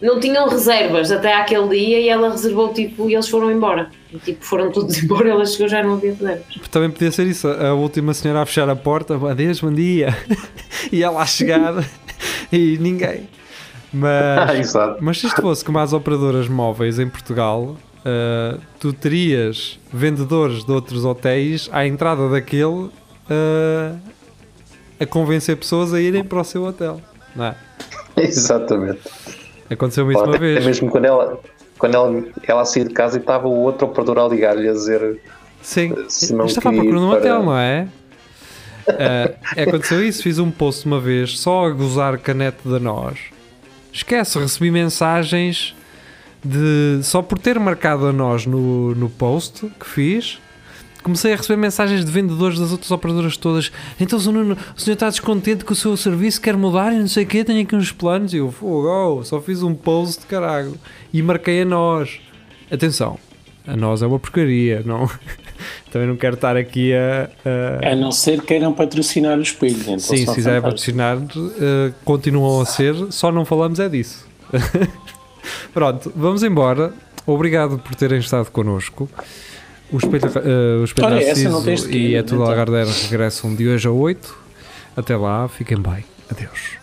Não 0.01 0.19
tinham 0.19 0.49
reservas 0.49 1.11
até 1.11 1.33
àquele 1.33 1.67
dia 1.69 1.99
e 1.99 2.09
ela 2.09 2.31
reservou 2.31 2.73
tipo 2.73 3.09
e 3.09 3.13
eles 3.13 3.27
foram 3.27 3.51
embora. 3.51 3.89
E 4.11 4.17
tipo, 4.17 4.43
foram 4.43 4.71
todos 4.71 4.97
embora, 5.03 5.29
ela 5.29 5.45
chegou 5.45 5.67
já 5.67 5.83
não 5.83 5.93
havia 5.93 6.13
reservas. 6.13 6.45
Também 6.71 6.89
podia 6.89 7.11
ser 7.11 7.27
isso, 7.27 7.47
a 7.47 7.73
última 7.73 8.13
senhora 8.13 8.41
a 8.41 8.45
fechar 8.45 8.69
a 8.69 8.75
porta, 8.75 9.15
adeus, 9.29 9.59
bom 9.61 9.71
dia, 9.71 10.15
e 10.91 11.03
ela 11.03 11.21
a 11.21 11.25
chegar 11.25 11.75
e 12.51 12.77
ninguém. 12.79 13.29
Mas, 13.93 14.73
mas 15.01 15.19
se 15.19 15.27
isto 15.27 15.41
fosse 15.41 15.65
como 15.65 15.77
as 15.77 15.91
operadoras 15.91 16.47
móveis 16.47 16.97
em 16.97 17.09
Portugal, 17.09 17.75
ah, 18.05 18.57
tu 18.79 18.93
terias 18.93 19.79
vendedores 19.93 20.63
de 20.63 20.71
outros 20.71 21.05
hotéis 21.05 21.69
à 21.71 21.85
entrada 21.85 22.29
daquele 22.29 22.89
ah, 23.29 23.95
a 24.99 25.05
convencer 25.05 25.57
pessoas 25.57 25.93
a 25.93 26.01
irem 26.01 26.23
para 26.23 26.41
o 26.41 26.43
seu 26.43 26.63
hotel. 26.63 27.01
Não 27.35 27.45
é? 27.45 27.55
Exatamente. 28.17 29.01
Aconteceu-me 29.71 30.13
isso 30.13 30.21
Até 30.21 30.31
uma 30.31 30.37
vez. 30.37 30.65
mesmo 30.65 30.89
quando 30.89 31.05
ela, 31.05 31.39
quando 31.77 31.95
ela, 31.95 32.23
ela 32.47 32.65
sair 32.65 32.87
de 32.87 32.93
casa 32.93 33.17
e 33.17 33.21
estava 33.21 33.47
o 33.47 33.57
outro 33.59 33.87
operador 33.87 34.19
a 34.19 34.27
ligar-lhe 34.27 34.67
a 34.67 34.73
dizer 34.73 35.19
Sim, 35.61 35.95
se 36.09 36.33
não 36.33 36.45
estava 36.45 36.69
à 36.69 36.73
procura 36.73 36.99
num 36.99 37.11
hotel, 37.11 37.43
não 37.43 37.57
é? 37.57 37.87
Ah, 38.87 39.31
aconteceu 39.61 40.03
isso, 40.03 40.23
fiz 40.23 40.39
um 40.39 40.51
post 40.51 40.85
uma 40.85 40.99
vez 40.99 41.39
só 41.39 41.65
a 41.65 41.69
gozar 41.69 42.17
canete 42.17 42.67
da 42.67 42.79
nós. 42.79 43.19
Esquece, 43.93 44.39
recebi 44.39 44.71
mensagens 44.71 45.75
de 46.43 46.99
só 47.03 47.21
por 47.21 47.37
ter 47.37 47.59
marcado 47.59 48.07
a 48.07 48.13
nós 48.13 48.45
no, 48.45 48.95
no 48.95 49.09
post 49.09 49.67
que 49.79 49.85
fiz. 49.85 50.39
Comecei 51.03 51.33
a 51.33 51.35
receber 51.35 51.57
mensagens 51.57 52.05
de 52.05 52.11
vendedores 52.11 52.59
das 52.59 52.71
outras 52.71 52.91
operadoras 52.91 53.35
todas. 53.35 53.71
Então, 53.99 54.19
o 54.19 54.21
senhor, 54.21 54.57
o 54.75 54.79
senhor 54.79 54.93
está 54.93 55.09
descontente 55.09 55.65
com 55.65 55.73
o 55.73 55.75
seu 55.75 55.97
serviço, 55.97 56.39
quer 56.39 56.55
mudar 56.55 56.93
e 56.93 56.99
não 56.99 57.07
sei 57.07 57.23
o 57.23 57.27
quê, 57.27 57.43
tenho 57.43 57.61
aqui 57.61 57.75
uns 57.75 57.91
planos. 57.91 58.33
E 58.33 58.37
eu, 58.37 58.51
fogo, 58.51 59.23
só 59.23 59.41
fiz 59.41 59.63
um 59.63 59.73
post, 59.73 60.25
caralho. 60.27 60.75
E 61.11 61.21
marquei 61.23 61.63
a 61.63 61.65
nós. 61.65 62.19
Atenção, 62.71 63.17
a 63.67 63.75
nós 63.75 64.01
é 64.03 64.07
uma 64.07 64.19
porcaria, 64.19 64.83
não? 64.85 65.09
Também 65.91 66.07
não 66.07 66.15
quero 66.15 66.35
estar 66.35 66.55
aqui 66.55 66.93
a. 66.93 67.29
a- 67.83 67.91
A 67.91 67.95
não 67.95 68.11
ser 68.11 68.39
que 68.41 68.47
queiram 68.47 68.71
patrocinar 68.71 69.37
o 69.37 69.41
espelho. 69.41 69.75
Então 69.81 69.99
Sim, 69.99 70.25
se 70.25 70.33
quiserem 70.35 70.61
patrocinar, 70.61 71.17
eh, 71.17 71.91
continuam 72.05 72.61
a 72.61 72.65
ser, 72.65 72.95
só 73.11 73.31
não 73.31 73.43
falamos 73.43 73.79
é 73.79 73.89
disso. 73.89 74.25
Pronto, 75.73 76.11
vamos 76.15 76.43
embora. 76.43 76.93
Obrigado 77.25 77.77
por 77.77 77.93
terem 77.95 78.19
estado 78.19 78.49
connosco. 78.51 79.09
O 79.91 79.97
Espelho, 79.97 80.25
o 80.79 80.83
Espelho 80.83 81.07
Olha, 81.07 81.25
Narciso 81.25 81.89
e 81.89 82.11
ir, 82.11 82.15
é 82.15 82.23
tudo 82.23 82.43
então. 82.43 82.85
Regressam 83.03 83.53
de 83.53 83.67
hoje 83.67 83.87
a 83.87 83.91
8. 83.91 84.37
Até 84.95 85.15
lá, 85.15 85.47
fiquem 85.47 85.77
bem. 85.81 86.03
Adeus. 86.29 86.80